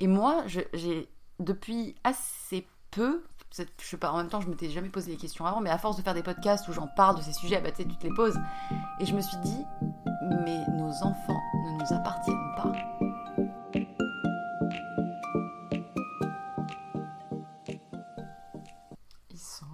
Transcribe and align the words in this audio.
Et 0.00 0.06
moi, 0.06 0.44
j'ai 0.46 1.08
depuis 1.38 1.94
assez 2.04 2.66
peu, 2.90 3.22
je 3.56 3.64
sais 3.84 3.96
pas, 3.96 4.10
en 4.12 4.18
même 4.18 4.28
temps, 4.28 4.40
je 4.40 4.48
m'étais 4.48 4.70
jamais 4.70 4.88
posé 4.88 5.10
les 5.12 5.16
questions 5.16 5.44
avant, 5.46 5.60
mais 5.60 5.70
à 5.70 5.78
force 5.78 5.96
de 5.96 6.02
faire 6.02 6.14
des 6.14 6.22
podcasts 6.22 6.68
où 6.68 6.72
j'en 6.72 6.86
parle 6.88 7.16
de 7.16 7.22
ces 7.22 7.32
sujets, 7.32 7.60
bah, 7.60 7.70
tu 7.70 7.82
sais, 7.82 7.88
tu 7.88 7.96
te 7.96 8.06
les 8.06 8.14
poses. 8.14 8.38
Et 9.00 9.06
je 9.06 9.14
me 9.14 9.20
suis 9.20 9.36
dit, 9.38 9.64
mais 10.44 10.64
nos 10.76 10.90
enfants 11.02 11.40
ne 11.66 11.78
nous 11.82 11.92
appartiennent 11.94 12.54
pas. 12.56 12.72
Ils 19.30 19.38
sont 19.38 19.66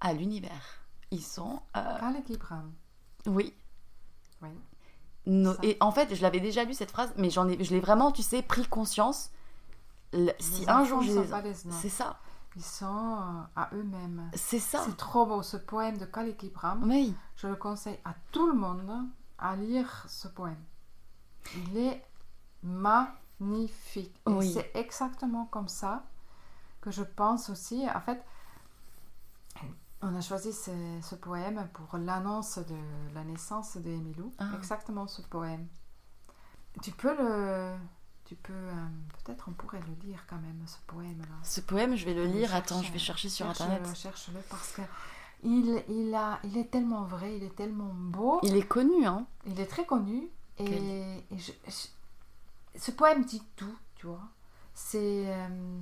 À 0.00 0.12
l'univers. 0.12 0.80
Ils 1.10 1.22
sont. 1.22 1.60
euh, 1.76 1.80
à 2.00 2.10
l'équilibre. 2.12 2.52
oui. 3.26 3.54
Oui. 4.42 4.48
No- 5.24 5.54
et 5.62 5.76
en 5.80 5.92
fait, 5.92 6.12
je 6.16 6.22
l'avais 6.22 6.40
déjà 6.40 6.64
lu 6.64 6.74
cette 6.74 6.90
phrase, 6.90 7.12
mais 7.16 7.30
j'en 7.30 7.48
ai, 7.48 7.62
je 7.62 7.70
l'ai 7.72 7.78
vraiment, 7.80 8.10
tu 8.10 8.22
sais, 8.22 8.42
pris 8.42 8.66
conscience. 8.66 9.30
Le- 10.12 10.32
si 10.38 10.62
Les 10.62 10.68
un 10.68 10.84
jour 10.84 11.00
j'ai 11.02 11.14
c'est 11.70 11.88
ça, 11.88 12.18
Ils 12.56 12.62
sont 12.64 12.86
euh, 12.86 13.42
à 13.56 13.70
eux-mêmes. 13.74 14.30
c'est 14.34 14.58
ça. 14.58 14.82
C'est 14.84 14.96
trop 14.96 15.24
beau 15.26 15.42
ce 15.42 15.56
poème 15.56 15.96
de 15.98 16.04
Khalil 16.04 16.36
Gibran. 16.38 16.78
Oui, 16.82 17.14
Je 17.36 17.48
le 17.48 17.56
conseille 17.56 17.98
à 18.04 18.14
tout 18.30 18.46
le 18.46 18.54
monde 18.54 19.06
à 19.38 19.56
lire 19.56 20.04
ce 20.08 20.28
poème. 20.28 20.62
Il 21.56 21.76
est 21.78 22.04
magnifique. 22.62 24.14
Et 24.26 24.30
Oui. 24.30 24.52
c'est 24.52 24.70
exactement 24.74 25.46
comme 25.46 25.68
ça 25.68 26.04
que 26.80 26.90
je 26.90 27.02
pense 27.02 27.48
aussi. 27.50 27.86
En 27.94 28.00
fait, 28.00 28.22
on 30.02 30.14
a 30.14 30.20
choisi 30.20 30.52
ce, 30.52 30.70
ce 31.02 31.14
poème 31.14 31.68
pour 31.72 31.96
l'annonce 31.98 32.58
de 32.58 32.76
la 33.14 33.24
naissance 33.24 33.76
de 33.76 33.88
Emilou. 33.90 34.32
Ah. 34.38 34.50
Exactement 34.58 35.06
ce 35.06 35.22
poème. 35.22 35.66
Tu 36.82 36.90
peux 36.92 37.16
le... 37.16 37.74
Tu 38.32 38.38
peux... 38.42 38.52
euh, 38.54 38.86
Peut-être 39.24 39.44
on 39.48 39.52
pourrait 39.52 39.80
le 39.86 40.06
lire 40.08 40.24
quand 40.26 40.38
même, 40.38 40.62
ce 40.66 40.78
poème-là. 40.86 41.34
ce 41.42 41.60
poème, 41.60 41.96
je 41.96 42.06
vais 42.06 42.14
le 42.14 42.26
Je 42.26 42.32
lire. 42.32 42.54
Attends, 42.54 42.82
je 42.82 42.90
vais 42.90 42.98
chercher 42.98 43.28
sur 43.28 43.46
internet. 43.46 43.86
Cherche-le 43.94 44.40
parce 44.48 44.72
que 44.72 44.80
il, 45.42 45.82
il, 45.88 46.14
a, 46.14 46.38
il 46.44 46.56
est 46.56 46.70
tellement 46.70 47.02
vrai, 47.04 47.36
il 47.36 47.44
est 47.44 47.54
tellement 47.54 47.92
beau. 47.92 48.40
Il 48.42 48.56
est 48.56 48.66
connu, 48.66 49.04
hein. 49.04 49.26
Il 49.44 49.60
est 49.60 49.66
très 49.66 49.84
connu 49.84 50.30
et, 50.56 50.64
Quel- 50.64 50.82
et 51.30 51.38
je- 51.38 51.52
je- 51.66 52.78
ce 52.80 52.90
poème 52.90 53.22
dit 53.26 53.42
tout, 53.54 53.76
tu 53.96 54.06
vois. 54.06 54.22
C'est 54.72 55.24
euh, 55.26 55.78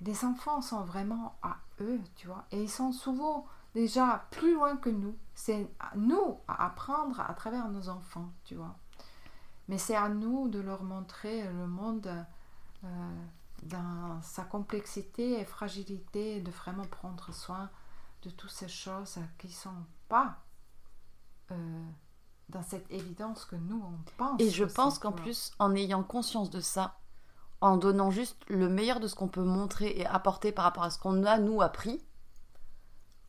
les 0.00 0.24
enfants 0.24 0.62
sont 0.62 0.82
vraiment 0.84 1.36
à 1.42 1.58
eux, 1.82 2.00
tu 2.16 2.26
vois, 2.28 2.46
et 2.52 2.62
ils 2.62 2.70
sont 2.70 2.92
souvent 2.92 3.46
déjà 3.74 4.26
plus 4.30 4.54
loin 4.54 4.76
que 4.78 4.88
nous. 4.88 5.14
C'est 5.34 5.68
nous 5.94 6.38
à 6.48 6.64
apprendre 6.66 7.20
à 7.20 7.34
travers 7.34 7.68
nos 7.68 7.90
enfants, 7.90 8.32
tu 8.44 8.54
vois. 8.54 8.74
Mais 9.68 9.78
c'est 9.78 9.96
à 9.96 10.08
nous 10.08 10.48
de 10.48 10.60
leur 10.60 10.82
montrer 10.82 11.44
le 11.44 11.66
monde 11.66 12.10
euh, 12.84 12.88
dans 13.62 14.20
sa 14.22 14.44
complexité 14.44 15.40
et 15.40 15.44
fragilité, 15.44 16.36
et 16.36 16.40
de 16.40 16.50
vraiment 16.50 16.86
prendre 16.86 17.32
soin 17.32 17.70
de 18.22 18.30
toutes 18.30 18.50
ces 18.50 18.68
choses 18.68 19.18
qui 19.38 19.52
sont 19.52 19.84
pas 20.08 20.38
euh, 21.50 21.84
dans 22.48 22.62
cette 22.62 22.90
évidence 22.90 23.44
que 23.44 23.56
nous 23.56 23.82
on 23.84 24.10
pense. 24.16 24.40
Et 24.40 24.50
je 24.50 24.64
pense 24.64 24.98
qu'en 24.98 25.12
plus, 25.12 25.52
en 25.58 25.74
ayant 25.74 26.02
conscience 26.02 26.50
de 26.50 26.60
ça, 26.60 26.98
en 27.60 27.76
donnant 27.76 28.10
juste 28.10 28.38
le 28.48 28.68
meilleur 28.68 29.00
de 29.00 29.06
ce 29.06 29.14
qu'on 29.14 29.28
peut 29.28 29.42
montrer 29.42 29.98
et 29.98 30.06
apporter 30.06 30.52
par 30.52 30.64
rapport 30.64 30.84
à 30.84 30.90
ce 30.90 30.98
qu'on 30.98 31.24
a, 31.24 31.38
nous, 31.38 31.60
appris, 31.60 32.02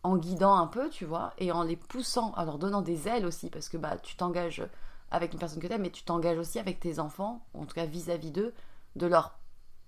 en 0.04 0.18
guidant 0.18 0.56
un 0.56 0.68
peu, 0.68 0.90
tu 0.90 1.06
vois, 1.06 1.34
et 1.38 1.52
en 1.52 1.64
les 1.64 1.76
poussant, 1.76 2.34
en 2.38 2.46
leur 2.46 2.60
donnant 2.60 2.82
des 2.82 3.08
ailes 3.08 3.26
aussi, 3.26 3.50
parce 3.50 3.68
que 3.70 3.78
bah, 3.78 3.98
tu 3.98 4.16
t'engages 4.16 4.64
avec 5.12 5.34
une 5.34 5.40
personne 5.40 5.60
que 5.60 5.68
tu 5.68 5.74
aimes, 5.74 5.82
mais 5.82 5.90
tu 5.90 6.04
t'engages 6.04 6.38
aussi 6.38 6.60
avec 6.60 6.80
tes 6.80 7.00
enfants, 7.00 7.46
en 7.54 7.66
tout 7.66 7.76
cas 7.76 7.86
vis-à-vis 7.86 8.32
d'eux, 8.32 8.54
de 8.96 9.08
leur 9.08 9.36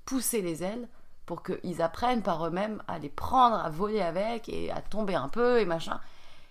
pousser 0.06 0.42
les 0.42 0.64
ailes 0.64 0.88
pour 1.26 1.44
qu'ils 1.44 1.82
apprennent 1.82 2.24
par 2.24 2.46
eux-mêmes 2.46 2.82
à 2.88 3.00
les 3.00 3.10
prendre, 3.10 3.56
à 3.56 3.70
voler 3.70 4.02
avec 4.02 4.50
et 4.50 4.72
à 4.72 4.82
tomber 4.82 5.16
un 5.16 5.30
peu 5.30 5.60
et 5.60 5.66
machin. 5.66 6.00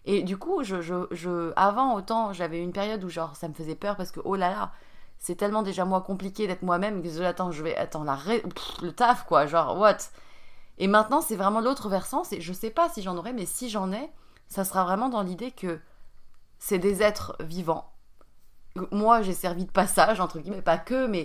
Et 0.07 0.23
du 0.23 0.39
coup, 0.39 0.63
je, 0.63 0.81
je, 0.81 1.07
je, 1.11 1.53
avant, 1.57 1.95
autant, 1.95 2.33
j'avais 2.33 2.63
une 2.63 2.73
période 2.73 3.05
où 3.05 3.09
genre 3.09 3.37
ça 3.37 3.49
me 3.49 3.55
faisait 3.55 3.75
peur 3.75 3.97
parce 3.97 4.11
que 4.11 4.21
oh 4.25 4.37
là 4.37 4.51
là, 4.51 4.73
c'est 5.19 5.35
tellement 5.35 5.63
déjà 5.63 5.85
moi 5.85 6.01
compliqué 6.01 6.47
d'être 6.47 6.63
moi-même 6.63 7.03
que 7.03 7.11
je 7.11 7.23
attends, 7.23 7.53
je 7.53 7.63
vais 7.63 7.77
attends 7.77 8.05
la 8.05 8.17
pff, 8.17 8.81
le 8.81 8.93
taf 8.93 9.27
quoi, 9.27 9.47
genre 9.47 9.77
what? 9.79 9.99
Et 10.79 10.87
maintenant, 10.87 11.21
c'est 11.21 11.37
vraiment 11.37 11.61
l'autre 11.61 11.91
versant, 11.91 12.25
c'est 12.25 12.41
je 12.41 12.53
sais 12.55 12.71
pas 12.71 12.89
si 12.89 13.03
j'en 13.03 13.17
aurai 13.19 13.35
mais 13.35 13.45
si 13.45 13.69
j'en 13.69 13.93
ai, 13.93 14.11
ça 14.49 14.65
sera 14.65 14.85
vraiment 14.85 15.11
dans 15.11 15.23
l'idée 15.23 15.51
que 15.51 15.79
c'est 16.59 16.79
des 16.79 17.03
êtres 17.03 17.37
vivants. 17.41 17.93
Moi, 18.93 19.23
j'ai 19.23 19.33
servi 19.35 19.65
de 19.65 19.71
passage 19.71 20.21
entre 20.21 20.39
guillemets, 20.39 20.63
pas 20.63 20.79
que 20.79 21.07
mais 21.07 21.25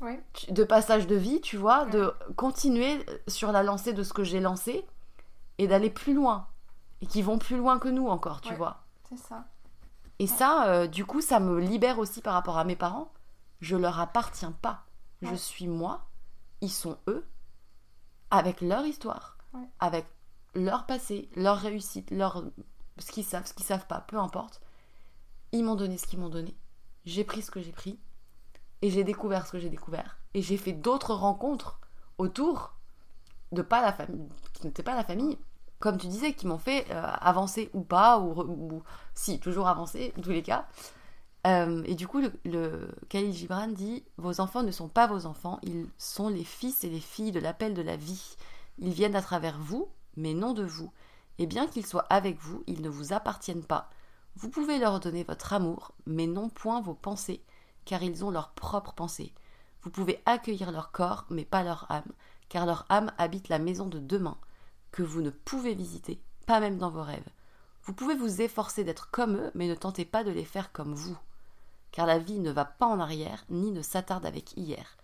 Ouais. 0.00 0.22
de 0.50 0.64
passage 0.64 1.06
de 1.06 1.14
vie, 1.16 1.40
tu 1.40 1.56
vois, 1.56 1.86
de 1.86 2.12
continuer 2.36 3.04
sur 3.28 3.52
la 3.52 3.62
lancée 3.62 3.92
de 3.92 4.02
ce 4.02 4.12
que 4.12 4.22
j'ai 4.24 4.40
lancé 4.40 4.84
et 5.58 5.66
d'aller 5.66 5.90
plus 5.90 6.14
loin 6.14 6.46
et 7.00 7.06
qui 7.06 7.22
vont 7.22 7.38
plus 7.38 7.56
loin 7.56 7.78
que 7.78 7.88
nous 7.88 8.06
encore, 8.08 8.40
tu 8.40 8.50
Ouais. 8.50 8.56
vois. 8.56 8.82
C'est 9.08 9.16
ça. 9.18 9.44
Et 10.18 10.26
ça, 10.26 10.66
euh, 10.68 10.86
du 10.86 11.04
coup, 11.04 11.20
ça 11.20 11.40
me 11.40 11.58
libère 11.60 11.98
aussi 11.98 12.20
par 12.20 12.34
rapport 12.34 12.58
à 12.58 12.64
mes 12.64 12.76
parents. 12.76 13.12
Je 13.60 13.76
leur 13.76 13.98
appartiens 14.00 14.52
pas. 14.52 14.84
Je 15.22 15.34
suis 15.34 15.66
moi. 15.68 16.02
Ils 16.60 16.70
sont 16.70 16.98
eux. 17.08 17.24
Avec 18.30 18.60
leur 18.60 18.84
histoire. 18.84 19.36
Avec 19.80 20.06
leur 20.54 20.86
passé, 20.86 21.28
leur 21.36 21.56
réussite, 21.58 22.10
leur... 22.10 22.44
ce 22.98 23.10
qu'ils 23.12 23.24
savent, 23.24 23.46
ce 23.46 23.54
qu'ils 23.54 23.64
savent 23.66 23.86
pas, 23.86 24.00
peu 24.00 24.18
importe. 24.18 24.60
Ils 25.52 25.64
m'ont 25.64 25.76
donné 25.76 25.96
ce 25.98 26.06
qu'ils 26.06 26.18
m'ont 26.18 26.28
donné. 26.28 26.54
J'ai 27.04 27.24
pris 27.24 27.42
ce 27.42 27.50
que 27.50 27.60
j'ai 27.60 27.72
pris. 27.72 27.98
Et 28.82 28.90
j'ai 28.90 29.04
découvert 29.04 29.46
ce 29.46 29.52
que 29.52 29.58
j'ai 29.58 29.70
découvert. 29.70 30.18
Et 30.34 30.42
j'ai 30.42 30.56
fait 30.56 30.72
d'autres 30.72 31.14
rencontres 31.14 31.80
autour 32.18 32.74
de 33.52 33.62
pas 33.62 33.80
la 33.80 33.92
famille, 33.92 34.28
qui 34.52 34.66
n'étaient 34.66 34.82
pas 34.82 34.94
la 34.94 35.04
famille. 35.04 35.38
Comme 35.78 35.96
tu 35.96 36.06
disais, 36.06 36.34
qui 36.34 36.46
m'ont 36.46 36.58
fait 36.58 36.86
euh, 36.90 37.02
avancer 37.02 37.70
ou 37.72 37.82
pas, 37.82 38.18
ou, 38.18 38.40
ou 38.40 38.82
si, 39.14 39.38
toujours 39.38 39.68
avancer, 39.68 40.12
en 40.18 40.22
tous 40.22 40.30
les 40.30 40.42
cas. 40.42 40.66
Euh, 41.46 41.82
et 41.84 41.94
du 41.94 42.06
coup, 42.08 42.20
le, 42.20 42.32
le 42.44 42.88
Khalil 43.08 43.32
Gibran 43.32 43.68
dit 43.68 44.02
Vos 44.16 44.40
enfants 44.40 44.62
ne 44.62 44.70
sont 44.70 44.88
pas 44.88 45.06
vos 45.06 45.26
enfants, 45.26 45.58
ils 45.62 45.86
sont 45.98 46.28
les 46.28 46.44
fils 46.44 46.84
et 46.84 46.90
les 46.90 47.00
filles 47.00 47.32
de 47.32 47.40
l'appel 47.40 47.74
de 47.74 47.82
la 47.82 47.96
vie. 47.96 48.36
Ils 48.78 48.92
viennent 48.92 49.16
à 49.16 49.22
travers 49.22 49.58
vous, 49.58 49.88
mais 50.16 50.34
non 50.34 50.52
de 50.52 50.64
vous. 50.64 50.90
Et 51.38 51.46
bien 51.46 51.66
qu'ils 51.66 51.86
soient 51.86 52.06
avec 52.10 52.38
vous, 52.38 52.62
ils 52.66 52.80
ne 52.80 52.88
vous 52.88 53.12
appartiennent 53.12 53.64
pas. 53.64 53.90
Vous 54.36 54.50
pouvez 54.50 54.78
leur 54.78 55.00
donner 55.00 55.22
votre 55.22 55.52
amour, 55.52 55.92
mais 56.06 56.26
non 56.26 56.48
point 56.48 56.80
vos 56.80 56.94
pensées, 56.94 57.42
car 57.84 58.02
ils 58.02 58.24
ont 58.24 58.30
leurs 58.30 58.50
propres 58.50 58.92
pensées. 58.92 59.32
Vous 59.82 59.90
pouvez 59.90 60.22
accueillir 60.26 60.72
leur 60.72 60.90
corps, 60.90 61.24
mais 61.30 61.44
pas 61.44 61.62
leur 61.62 61.86
âme, 61.90 62.12
car 62.48 62.66
leur 62.66 62.84
âme 62.88 63.12
habite 63.18 63.48
la 63.48 63.58
maison 63.58 63.86
de 63.86 63.98
demain, 63.98 64.36
que 64.90 65.02
vous 65.02 65.22
ne 65.22 65.30
pouvez 65.30 65.74
visiter, 65.74 66.20
pas 66.46 66.60
même 66.60 66.78
dans 66.78 66.90
vos 66.90 67.02
rêves. 67.02 67.28
Vous 67.84 67.92
pouvez 67.92 68.14
vous 68.14 68.40
efforcer 68.40 68.82
d'être 68.82 69.10
comme 69.10 69.36
eux, 69.36 69.50
mais 69.54 69.68
ne 69.68 69.74
tentez 69.74 70.04
pas 70.04 70.24
de 70.24 70.30
les 70.30 70.44
faire 70.44 70.72
comme 70.72 70.94
vous, 70.94 71.18
car 71.92 72.06
la 72.06 72.18
vie 72.18 72.40
ne 72.40 72.50
va 72.50 72.64
pas 72.64 72.86
en 72.86 72.98
arrière, 72.98 73.44
ni 73.50 73.70
ne 73.70 73.82
s'attarde 73.82 74.26
avec 74.26 74.56
hier. 74.56 74.96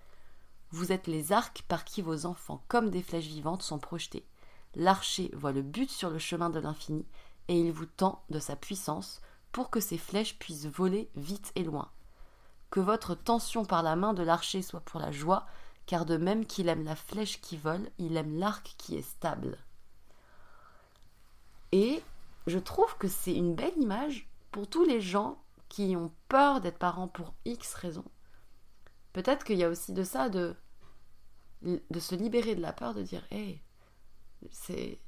Vous 0.73 0.93
êtes 0.93 1.07
les 1.07 1.33
arcs 1.33 1.63
par 1.69 1.85
qui 1.85 2.03
vos 2.03 2.27
enfants, 2.27 2.63
comme 2.69 2.91
des 2.91 3.03
flèches 3.03 3.27
vivantes, 3.27 3.63
sont 3.63 3.79
projetés. 3.79 4.25
L'archer 4.75 5.31
voit 5.35 5.53
le 5.53 5.63
but 5.63 5.91
sur 5.91 6.11
le 6.11 6.19
chemin 6.19 6.49
de 6.49 6.61
l'infini, 6.61 7.05
et 7.51 7.59
il 7.59 7.73
vous 7.73 7.87
tend 7.87 8.23
de 8.31 8.39
sa 8.39 8.55
puissance 8.55 9.21
pour 9.51 9.71
que 9.71 9.81
ces 9.81 9.99
flèches 9.99 10.39
puissent 10.39 10.67
voler 10.67 11.11
vite 11.17 11.51
et 11.57 11.65
loin. 11.65 11.91
Que 12.71 12.79
votre 12.79 13.17
tension 13.17 13.65
par 13.65 13.83
la 13.83 13.97
main 13.97 14.15
de 14.15 14.23
l'archer 14.23 14.63
soit 14.63 14.79
pour 14.79 15.01
la 15.01 15.11
joie, 15.11 15.47
car 15.85 16.07
de 16.07 16.17
même 16.17 16.47
qu'il 16.47 16.69
aime 16.69 16.85
la 16.85 16.95
flèche 16.95 17.41
qui 17.41 17.57
vole, 17.57 17.91
il 17.99 18.17
aime 18.17 18.39
l'arc 18.39 18.77
qui 18.79 18.95
est 18.95 19.03
stable. 19.03 19.59
Et 21.73 22.05
je 22.47 22.61
trouve 22.61 22.97
que 22.99 23.09
c'est 23.09 23.35
une 23.35 23.57
belle 23.57 23.77
image 23.77 24.29
pour 24.53 24.69
tous 24.69 24.85
les 24.85 25.01
gens 25.01 25.43
qui 25.69 25.97
ont 25.97 26.13
peur 26.29 26.61
d'être 26.61 26.79
parents 26.79 27.09
pour 27.09 27.35
X 27.45 27.75
raisons. 27.75 28.09
Peut-être 29.13 29.43
qu'il 29.43 29.59
y 29.59 29.65
a 29.65 29.69
aussi 29.69 29.93
de 29.93 30.05
ça, 30.05 30.29
de, 30.29 30.55
de 31.63 31.99
se 31.99 32.15
libérer 32.15 32.55
de 32.55 32.63
la 32.63 32.73
peur, 32.73 32.95
de 32.95 33.03
dire, 33.03 33.27
hé, 33.33 33.61
c'est, 34.53 35.01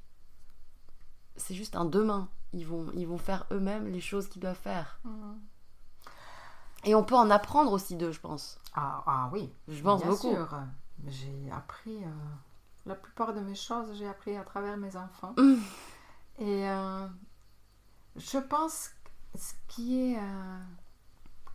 c'est 1.35 1.55
juste 1.55 1.75
un 1.75 1.85
demain. 1.85 2.29
Ils 2.53 2.67
vont, 2.67 2.87
ils 2.93 3.07
vont 3.07 3.17
faire 3.17 3.45
eux-mêmes 3.51 3.87
les 3.87 4.01
choses 4.01 4.27
qu'ils 4.29 4.41
doivent 4.41 4.55
faire. 4.55 4.99
Et 6.83 6.95
on 6.95 7.03
peut 7.03 7.15
en 7.15 7.29
apprendre 7.29 7.71
aussi 7.71 7.95
d'eux, 7.95 8.11
je 8.11 8.19
pense. 8.19 8.59
Ah, 8.75 9.03
ah 9.07 9.29
oui. 9.31 9.51
Je 9.67 9.81
pense 9.81 10.01
bien 10.01 10.09
beaucoup. 10.11 10.33
sûr. 10.33 10.55
J'ai 11.07 11.49
appris. 11.51 12.03
euh, 12.03 12.07
la 12.85 12.95
plupart 12.95 13.33
de 13.33 13.39
mes 13.39 13.55
choses, 13.55 13.87
j'ai 13.95 14.07
appris 14.07 14.35
à 14.35 14.43
travers 14.43 14.77
mes 14.77 14.95
enfants. 14.95 15.33
Mm. 15.37 15.55
Et 16.39 16.69
euh, 16.69 17.07
je 18.15 18.37
pense 18.37 18.89
que 18.89 19.39
ce 19.39 19.53
qui 19.67 20.11
est 20.11 20.17
euh, 20.17 20.59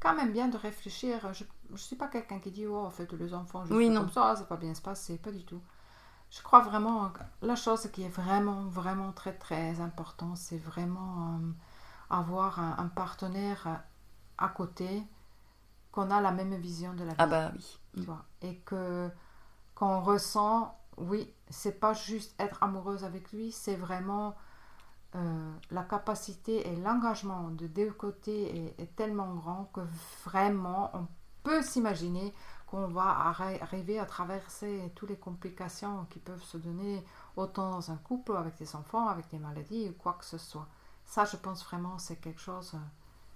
quand 0.01 0.15
même 0.15 0.33
bien 0.33 0.49
de 0.49 0.57
réfléchir. 0.57 1.33
Je 1.33 1.45
ne 1.71 1.77
suis 1.77 1.97
pas 1.97 2.09
quelqu'un 2.09 2.39
qui 2.39 2.51
dit 2.51 2.67
Oh, 2.67 2.79
en 2.79 2.91
fait, 2.91 3.13
les 3.13 3.35
enfants, 3.35 3.65
je 3.67 3.75
Oui, 3.75 3.93
comme 3.93 4.11
ça, 4.11 4.37
ça 4.37 4.45
va 4.49 4.57
bien 4.57 4.75
se 4.75 4.83
passer. 4.83 5.19
Pas 5.19 5.33
du 5.33 5.45
tout. 5.45 5.61
Je 6.31 6.43
crois 6.43 6.61
vraiment 6.61 7.09
que 7.11 7.21
la 7.43 7.57
chose 7.57 7.89
qui 7.93 8.03
est 8.03 8.09
vraiment, 8.09 8.65
vraiment 8.65 9.13
très, 9.13 9.33
très 9.33 9.81
important, 9.81 10.35
c'est 10.37 10.59
vraiment 10.59 11.39
euh, 11.41 11.53
avoir 12.11 12.61
un, 12.61 12.77
un 12.79 12.89
partenaire 12.89 13.83
à 14.37 14.49
côté, 14.49 15.03
qu'on 15.93 16.11
a 16.11 16.21
la 16.21 16.31
même 16.33 16.55
vision 16.57 16.93
de 16.95 17.05
la 17.05 17.15
vie 17.15 17.17
Ah 17.19 17.27
bah 17.27 17.51
oui. 17.55 17.79
tu 17.95 18.05
vois, 18.07 18.25
et 18.43 18.57
que 18.59 19.11
qu'on 19.75 20.01
ressent, 20.01 20.77
oui, 20.97 21.33
c'est 21.51 21.79
pas 21.81 21.95
juste 21.95 22.35
être 22.41 22.63
amoureuse 22.63 23.05
avec 23.05 23.33
lui, 23.33 23.53
c'est 23.53 23.77
vraiment 23.77 24.37
euh, 25.15 25.53
la 25.71 25.83
capacité 25.83 26.69
et 26.69 26.77
l'engagement 26.77 27.49
de 27.51 27.67
deux 27.67 27.91
côtés 27.93 28.75
est, 28.79 28.83
est 28.83 28.97
tellement 28.97 29.35
grand 29.35 29.71
que 29.73 29.81
vraiment 30.25 30.91
on 30.95 31.07
peut 31.45 31.63
s'imaginer 31.63 32.35
qu'on 32.71 32.89
va 32.89 33.33
arri- 33.33 33.61
arriver 33.63 33.99
à 33.99 34.07
traverser 34.07 34.93
toutes 34.95 35.11
les 35.11 35.17
complications 35.19 36.07
qui 36.11 36.19
peuvent 36.21 36.43
se 36.43 36.59
donner 36.59 37.05
autant 37.37 37.71
dans 37.73 37.91
un 37.91 37.97
couple, 37.97 38.37
avec 38.37 38.57
des 38.59 38.77
enfants, 38.77 39.09
avec 39.09 39.29
des 39.31 39.39
maladies 39.39 39.89
ou 39.91 39.95
quoi 39.95 40.15
que 40.15 40.25
ce 40.25 40.39
soit. 40.39 40.69
Ça, 41.05 41.25
je 41.25 41.37
pense 41.37 41.65
vraiment, 41.65 41.99
c'est 41.99 42.17
quelque 42.21 42.41
chose 42.41 42.75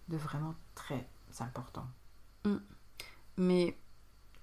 de 0.08 0.16
vraiment 0.16 0.54
très 0.74 1.08
important. 1.40 1.86
Mais 3.36 3.76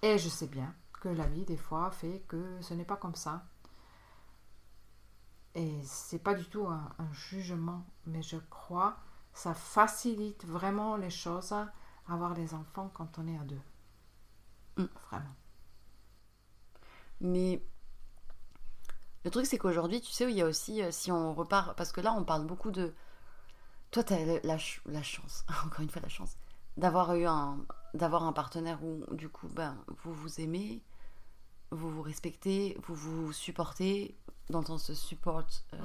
Et 0.04 0.18
je 0.20 0.30
sais 0.30 0.48
bien 0.48 0.76
que 1.02 1.10
la 1.10 1.28
vie, 1.28 1.46
des 1.46 1.58
fois, 1.58 1.92
fait 1.92 2.24
que 2.28 2.62
ce 2.62 2.74
n'est 2.76 2.86
pas 2.86 2.98
comme 2.98 3.16
ça. 3.16 3.46
Et 5.56 5.80
c'est 5.84 6.18
pas 6.20 6.34
du 6.34 6.46
tout 6.46 6.66
un, 6.68 6.90
un 6.98 7.14
jugement, 7.14 7.86
mais 8.08 8.22
je 8.24 8.38
crois 8.50 8.98
ça 9.34 9.54
facilite 9.54 10.44
vraiment 10.46 10.98
les 10.98 11.12
choses 11.12 11.54
avoir 12.08 12.34
des 12.34 12.54
enfants 12.56 12.90
quand 12.94 13.20
on 13.20 13.28
est 13.28 13.38
à 13.38 13.44
deux. 13.44 13.62
Mm. 14.82 14.86
Vraiment. 15.12 15.36
Mais 17.22 17.62
le 19.26 19.32
truc, 19.32 19.46
c'est 19.46 19.58
qu'aujourd'hui, 19.58 20.02
tu 20.02 20.12
sais, 20.12 20.26
où 20.26 20.30
il 20.30 20.36
y 20.36 20.42
a 20.42 20.46
aussi, 20.46 20.82
euh, 20.82 20.92
si 20.92 21.12
on 21.12 21.34
repart, 21.34 21.76
parce 21.76 21.92
que 21.92 22.02
là, 22.02 22.14
on 22.14 22.24
parle 22.24 22.46
beaucoup 22.46 22.72
de. 22.72 22.94
Toi, 23.92 24.04
tu 24.04 24.14
as 24.14 24.24
la, 24.44 24.58
ch- 24.58 24.82
la 24.86 25.04
chance, 25.04 25.46
encore 25.66 25.82
une 25.82 25.90
fois, 25.90 26.02
la 26.02 26.10
chance, 26.10 26.38
d'avoir 26.78 27.14
eu 27.16 27.26
un, 27.26 27.58
d'avoir 27.94 28.24
un 28.24 28.34
partenaire 28.34 28.80
où, 28.84 29.04
du 29.14 29.28
coup, 29.30 29.48
ben, 29.50 29.76
vous 30.04 30.14
vous 30.14 30.40
aimez, 30.40 30.82
vous 31.72 31.90
vous 31.90 32.02
respectez, 32.02 32.78
vous 32.88 32.96
vous 32.96 33.34
supportez, 33.34 34.16
dans 34.50 34.60
le 34.62 34.66
sens 34.66 34.90
de 34.90 34.94
support. 34.96 35.44
euh, 35.74 35.78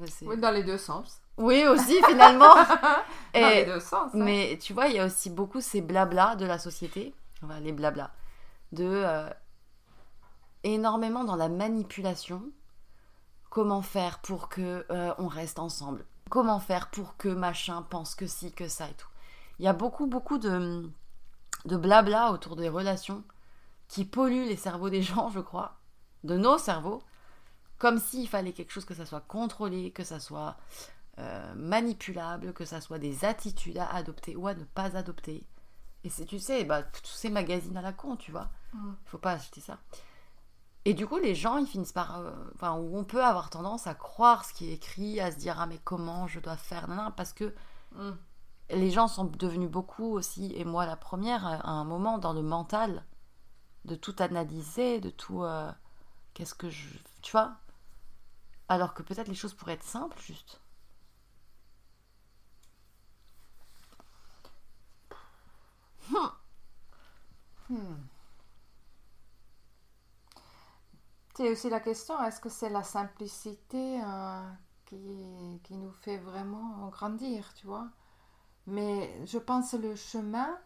ouais, 0.00 0.06
c'est- 0.08 0.26
Oui, 0.26 0.36
dans 0.38 0.50
les 0.50 0.64
deux 0.64 0.78
sens. 0.78 1.20
Oui, 1.36 1.64
aussi, 1.66 2.02
finalement. 2.06 2.54
Dans 3.32 3.48
les 3.48 3.64
deux 3.64 3.80
sens. 3.80 4.10
hein. 4.12 4.18
mais 4.18 4.58
tu 4.60 4.74
vois, 4.74 4.88
il 4.88 4.96
y 4.96 4.98
a 4.98 5.06
aussi 5.06 5.30
beaucoup 5.30 5.60
ces 5.62 5.80
blabla 5.80 6.34
de 6.36 6.44
la 6.44 6.58
société, 6.58 7.14
enfin, 7.42 7.60
les 7.60 7.72
blabla, 7.72 8.10
de 8.72 8.84
euh, 8.84 9.28
énormément 10.64 11.24
dans 11.24 11.36
la 11.36 11.48
manipulation. 11.48 12.42
Comment 13.50 13.82
faire 13.82 14.20
pour 14.20 14.48
que 14.48 14.86
euh, 14.90 15.14
on 15.18 15.26
reste 15.26 15.58
ensemble? 15.58 16.04
Comment 16.28 16.60
faire 16.60 16.90
pour 16.90 17.16
que 17.16 17.28
machin 17.28 17.82
pense 17.82 18.14
que 18.14 18.26
si, 18.26 18.52
que 18.52 18.68
ça 18.68 18.88
et 18.88 18.94
tout? 18.94 19.08
Il 19.58 19.64
y 19.64 19.68
a 19.68 19.72
beaucoup, 19.72 20.06
beaucoup 20.06 20.38
de, 20.38 20.88
de 21.64 21.76
blabla 21.76 22.32
autour 22.32 22.56
des 22.56 22.68
relations 22.68 23.24
qui 23.88 24.04
polluent 24.04 24.46
les 24.46 24.56
cerveaux 24.56 24.90
des 24.90 25.02
gens, 25.10 25.30
je 25.30 25.40
crois, 25.40 25.76
de 26.24 26.36
nos 26.36 26.58
cerveaux, 26.58 27.02
comme 27.78 27.98
s'il 27.98 28.28
fallait 28.28 28.52
quelque 28.52 28.72
chose 28.72 28.84
que 28.84 28.94
ça 28.94 29.06
soit 29.06 29.20
contrôlé, 29.22 29.90
que 29.90 30.04
ça 30.04 30.20
soit 30.20 30.56
euh, 31.18 31.54
manipulable, 31.54 32.52
que 32.52 32.64
ça 32.64 32.80
soit 32.80 32.98
des 32.98 33.24
attitudes 33.24 33.78
à 33.78 33.92
adopter 33.94 34.36
ou 34.36 34.46
à 34.46 34.54
ne 34.54 34.64
pas 34.64 34.96
adopter. 34.96 35.44
Et 36.04 36.10
tu 36.26 36.38
sais, 36.38 36.64
bah, 36.64 36.82
tous 36.82 37.06
ces 37.12 37.30
magazines 37.30 37.76
à 37.76 37.82
la 37.82 37.92
con, 37.92 38.16
tu 38.16 38.30
vois. 38.32 38.48
Mm. 38.72 38.92
Faut 39.06 39.18
pas 39.18 39.32
acheter 39.32 39.60
ça. 39.60 39.78
Et 40.86 40.94
du 40.94 41.06
coup, 41.06 41.18
les 41.18 41.34
gens, 41.34 41.58
ils 41.58 41.66
finissent 41.66 41.92
par. 41.92 42.18
euh, 42.18 42.32
Enfin, 42.54 42.74
où 42.76 42.96
on 42.96 43.04
peut 43.04 43.22
avoir 43.24 43.50
tendance 43.50 43.86
à 43.86 43.94
croire 43.94 44.44
ce 44.44 44.54
qui 44.54 44.70
est 44.70 44.74
écrit, 44.74 45.20
à 45.20 45.30
se 45.30 45.36
dire, 45.36 45.60
ah, 45.60 45.66
mais 45.66 45.78
comment 45.84 46.26
je 46.26 46.40
dois 46.40 46.56
faire, 46.56 46.88
nanana, 46.88 47.10
parce 47.12 47.32
que 47.32 47.54
Mm. 47.92 48.10
les 48.70 48.90
gens 48.90 49.08
sont 49.08 49.24
devenus 49.24 49.70
beaucoup 49.70 50.12
aussi, 50.14 50.52
et 50.56 50.64
moi 50.64 50.86
la 50.86 50.96
première, 50.96 51.44
à 51.46 51.68
un 51.70 51.84
moment 51.84 52.18
dans 52.18 52.32
le 52.32 52.42
mental, 52.42 53.04
de 53.84 53.94
tout 53.96 54.14
analyser, 54.20 55.00
de 55.00 55.10
tout. 55.10 55.42
euh, 55.44 55.70
Qu'est-ce 56.34 56.54
que 56.54 56.70
je. 56.70 56.88
Tu 57.22 57.32
vois? 57.32 57.56
Alors 58.68 58.94
que 58.94 59.02
peut-être 59.02 59.28
les 59.28 59.34
choses 59.34 59.54
pourraient 59.54 59.74
être 59.74 59.82
simples, 59.84 60.18
juste. 60.22 60.59
C'est 71.34 71.50
aussi 71.50 71.70
la 71.70 71.80
question, 71.80 72.22
est-ce 72.22 72.40
que 72.40 72.48
c'est 72.48 72.68
la 72.70 72.82
simplicité 72.82 74.02
euh, 74.04 74.42
qui, 74.84 75.60
qui 75.64 75.76
nous 75.76 75.92
fait 75.92 76.18
vraiment 76.18 76.88
grandir, 76.88 77.54
tu 77.54 77.66
vois? 77.66 77.88
Mais 78.66 79.24
je 79.26 79.38
pense 79.38 79.72
que 79.72 79.76
le 79.78 79.96
chemin 79.96 80.58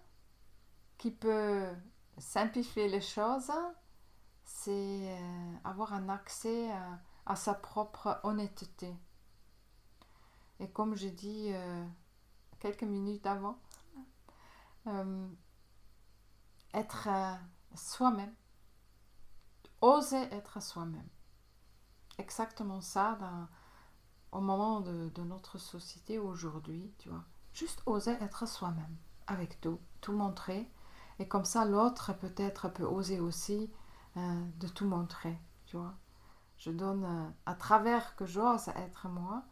qui 0.98 1.10
peut 1.10 1.66
simplifier 2.18 2.88
les 2.88 3.00
choses, 3.00 3.52
c'est 4.44 4.70
euh, 4.72 5.54
avoir 5.64 5.92
un 5.94 6.08
accès 6.08 6.70
à, 6.72 7.00
à 7.26 7.36
sa 7.36 7.54
propre 7.54 8.20
honnêteté. 8.24 8.94
Et 10.60 10.70
comme 10.70 10.94
j'ai 10.96 11.10
dit 11.10 11.50
euh, 11.52 11.84
quelques 12.60 12.84
minutes 12.84 13.26
avant, 13.26 13.58
euh, 14.86 15.28
être 16.72 17.08
euh, 17.08 17.34
soi-même 17.74 18.34
oser 19.84 20.22
être 20.32 20.62
soi-même. 20.62 21.08
Exactement 22.16 22.80
ça 22.80 23.18
au 24.32 24.40
moment 24.40 24.80
de, 24.80 25.10
notre 25.18 25.58
société 25.58 26.18
aujourd'hui, 26.18 26.90
tu 26.98 27.10
vois. 27.10 27.24
Juste 27.52 27.82
oser 27.84 28.12
être 28.12 28.48
soi-même 28.48 28.96
avec 29.26 29.60
tout, 29.60 29.78
tout 30.00 30.12
montrer. 30.12 30.70
Et 31.18 31.28
comme 31.28 31.44
ça, 31.44 31.66
l'autre 31.66 32.14
peut-être 32.14 32.68
peut 32.68 32.84
oser 32.84 33.20
aussi 33.20 33.70
euh, 34.16 34.44
de 34.56 34.68
tout 34.68 34.86
montrer, 34.86 35.38
tu 35.66 35.76
vois. 35.76 35.94
Je 36.56 36.70
donne, 36.70 37.34
à 37.44 37.54
travers 37.54 38.16
que 38.16 38.24
j'ose 38.24 38.68
être 38.68 39.08
moi, 39.08 39.44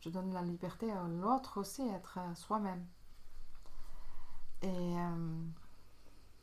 je 0.00 0.10
donne 0.10 0.32
la 0.32 0.42
liberté 0.42 0.90
à 0.90 1.04
l'autre 1.04 1.60
aussi 1.60 1.86
être 1.88 2.18
euh, 2.18 2.34
soi-même. 2.34 2.84
Et, 4.62 4.68
euh, 4.68 5.42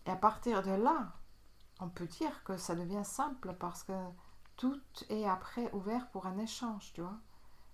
et 0.06 0.12
à 0.12 0.16
partir 0.16 0.64
de 0.64 0.72
là, 0.72 1.14
on 1.80 1.90
peut 1.90 2.08
dire 2.08 2.44
que 2.44 2.58
ça 2.58 2.76
devient 2.76 3.04
simple 3.04 3.54
parce 3.60 3.84
que 3.84 3.94
tout 4.56 4.82
est 5.10 5.26
après 5.26 5.72
ouvert 5.74 6.08
pour 6.12 6.26
un 6.26 6.38
échange, 6.38 6.92
tu 6.94 7.02
vois. 7.02 7.18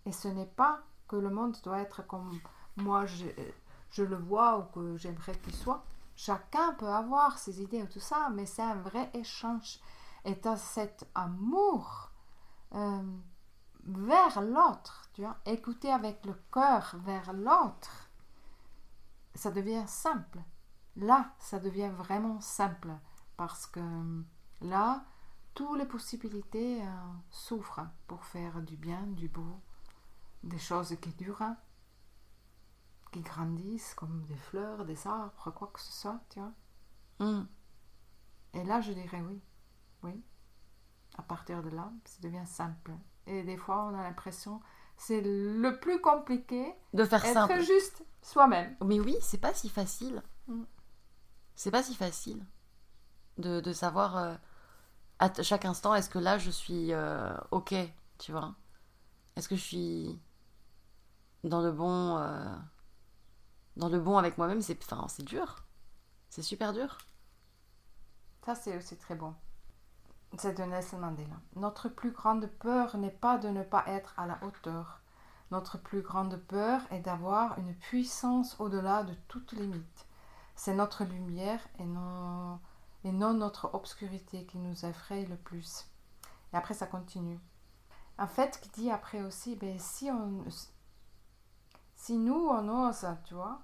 Et 0.06 0.12
ce 0.12 0.28
n'est 0.28 0.46
pas 0.46 0.82
que 1.08 1.16
le 1.16 1.30
monde 1.30 1.58
doit 1.64 1.80
être 1.80 2.06
comme 2.08 2.40
moi 2.78 3.06
je, 3.06 3.26
le 4.02 4.16
vois 4.16 4.60
ou 4.60 4.64
que 4.74 4.98
j'aimerais 4.98 5.38
qu'il 5.40 5.56
soit. 5.56 5.84
Chacun 6.16 6.74
peut 6.74 6.88
avoir 6.88 7.38
ses 7.38 7.62
idées 7.62 7.84
ou 7.84 7.88
tout 7.88 8.00
ça, 8.00 8.30
mais 8.32 8.46
c'est 8.46 8.62
un 8.62 8.76
vrai 8.76 9.12
échange. 9.14 9.80
Et 10.24 10.40
tu 10.40 10.50
cet 10.56 11.10
amour 11.16 12.12
euh, 12.74 13.02
vers 13.84 14.42
l'autre, 14.42 15.10
tu 15.14 15.22
vois. 15.22 15.38
Écouter 15.46 15.92
avec 15.92 16.26
le 16.26 16.36
cœur 16.52 16.96
vers 17.04 17.34
l'autre, 17.34 18.01
ça 19.36 19.52
devient 19.52 19.84
simple. 19.88 20.40
Là, 20.96 21.34
ça 21.40 21.60
devient 21.60 21.92
vraiment 21.94 22.42
simple 22.42 22.92
parce 23.38 23.66
que 23.66 23.80
euh, 23.80 24.22
là, 24.62 25.06
toutes 25.54 25.78
les 25.78 25.86
possibilités 25.86 26.82
euh, 26.82 26.86
s'ouvrent 27.30 27.88
pour 28.08 28.26
faire 28.26 28.62
du 28.62 28.76
bien, 28.76 29.04
du 29.08 29.30
beau, 29.30 29.62
des 30.44 30.60
choses 30.60 30.96
qui 31.02 31.10
durent, 31.14 31.56
qui 33.12 33.22
grandissent 33.22 33.94
comme 33.94 34.26
des 34.28 34.36
fleurs, 34.36 34.86
des 34.86 35.08
arbres, 35.08 35.52
quoi 35.52 35.72
que 35.74 35.80
ce 35.80 35.92
soit, 35.92 36.20
tu 36.30 36.40
vois. 36.40 36.54
Hmm. 37.20 37.48
Et 38.54 38.64
là, 38.64 38.82
je 38.82 38.92
dirais 38.92 39.22
oui, 39.22 39.42
oui. 40.04 40.24
À 41.18 41.22
partir 41.24 41.62
de 41.62 41.70
là, 41.70 41.92
ça 42.06 42.20
devient 42.22 42.46
simple. 42.46 42.92
Et 43.28 43.44
des 43.44 43.58
fois, 43.58 43.86
on 43.86 43.96
a 43.98 44.04
l'impression 44.04 44.62
c'est 45.02 45.22
le 45.22 45.80
plus 45.80 46.00
compliqué, 46.00 46.76
De 46.94 47.04
faire 47.06 47.26
être 47.26 47.34
simple. 47.34 47.60
juste 47.62 48.04
soi-même. 48.22 48.76
Mais 48.84 49.00
oui, 49.00 49.16
c'est 49.22 49.40
pas 49.40 49.54
si 49.54 49.70
facile. 49.70 50.22
Mm. 50.48 50.64
C'est 51.56 51.72
pas 51.72 51.84
si 51.84 51.96
facile 51.96 52.46
de, 53.38 53.60
de 53.60 53.74
savoir 53.74 54.18
euh, 54.18 54.36
à 55.20 55.42
chaque 55.44 55.66
instant 55.66 55.94
est-ce 55.94 56.10
que 56.10 56.20
là 56.20 56.38
je 56.38 56.50
suis 56.50 56.94
euh, 56.94 57.36
ok, 57.52 57.76
tu 58.18 58.32
vois? 58.32 58.56
Est-ce 59.36 59.48
que 59.48 59.56
je 59.56 59.62
suis 59.62 60.20
dans 61.44 61.62
le 61.62 61.72
bon 61.72 62.18
euh, 62.18 62.56
dans 63.78 63.90
le 63.90 64.00
bon 64.00 64.18
avec 64.18 64.38
moi-même? 64.38 64.62
C'est 64.62 64.80
enfin 64.84 65.08
c'est 65.08 65.24
dur. 65.24 65.66
C'est 66.30 66.42
super 66.42 66.74
dur. 66.74 66.98
Ça, 68.46 68.56
c'est 68.56 68.76
aussi 68.78 68.98
très 68.98 69.16
bon. 69.16 69.36
C'est 70.38 70.58
de 70.58 70.64
Nelson 70.64 70.98
Mandela. 70.98 71.36
Notre 71.56 71.90
plus 71.90 72.12
grande 72.12 72.48
peur 72.48 72.98
n'est 72.98 73.12
pas 73.12 73.38
de 73.38 73.50
ne 73.50 73.64
pas 73.64 73.84
être 73.88 74.14
à 74.18 74.26
la 74.26 74.40
hauteur. 74.44 75.01
Notre 75.52 75.78
plus 75.78 76.02
grande 76.02 76.38
peur 76.38 76.82
est 76.92 77.02
d'avoir 77.02 77.60
une 77.60 77.76
puissance 77.76 78.58
au-delà 78.60 79.04
de 79.04 79.14
toute 79.28 79.52
limite. 79.52 80.08
C'est 80.56 80.74
notre 80.74 81.04
lumière 81.04 81.60
et 81.78 81.86
non, 81.86 82.60
et 83.04 83.12
non 83.12 83.34
notre 83.34 83.74
obscurité 83.74 84.46
qui 84.46 84.58
nous 84.58 84.86
effraie 84.86 85.26
le 85.26 85.36
plus. 85.36 85.88
Et 86.54 86.58
après, 86.58 86.74
ça 86.74 86.88
continue. 86.88 87.40
En 88.18 88.28
fait, 88.28 88.60
qui 88.62 88.70
dit 88.70 88.92
après 88.92 89.22
aussi, 89.24 89.56
ben, 89.56 89.78
si, 89.78 90.10
on, 90.10 90.46
si 91.96 92.18
nous, 92.18 92.48
on 92.48 92.88
ose, 92.88 93.06
tu 93.26 93.34
vois, 93.34 93.62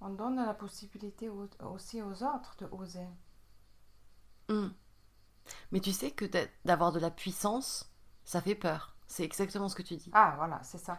on 0.00 0.10
donne 0.10 0.36
la 0.36 0.54
possibilité 0.54 1.28
aussi 1.60 2.02
aux 2.02 2.24
autres 2.24 2.56
de 2.58 2.66
oser. 2.72 3.08
Hmm. 4.48 4.70
Mais 5.70 5.80
tu 5.80 5.92
sais 5.92 6.10
que 6.10 6.24
d'avoir 6.64 6.90
de 6.90 6.98
la 6.98 7.10
puissance, 7.10 7.92
ça 8.24 8.40
fait 8.40 8.54
peur. 8.54 8.96
C'est 9.06 9.24
exactement 9.24 9.68
ce 9.68 9.76
que 9.76 9.82
tu 9.82 9.96
dis. 9.96 10.10
Ah, 10.14 10.34
voilà, 10.36 10.62
c'est 10.62 10.78
ça. 10.78 10.98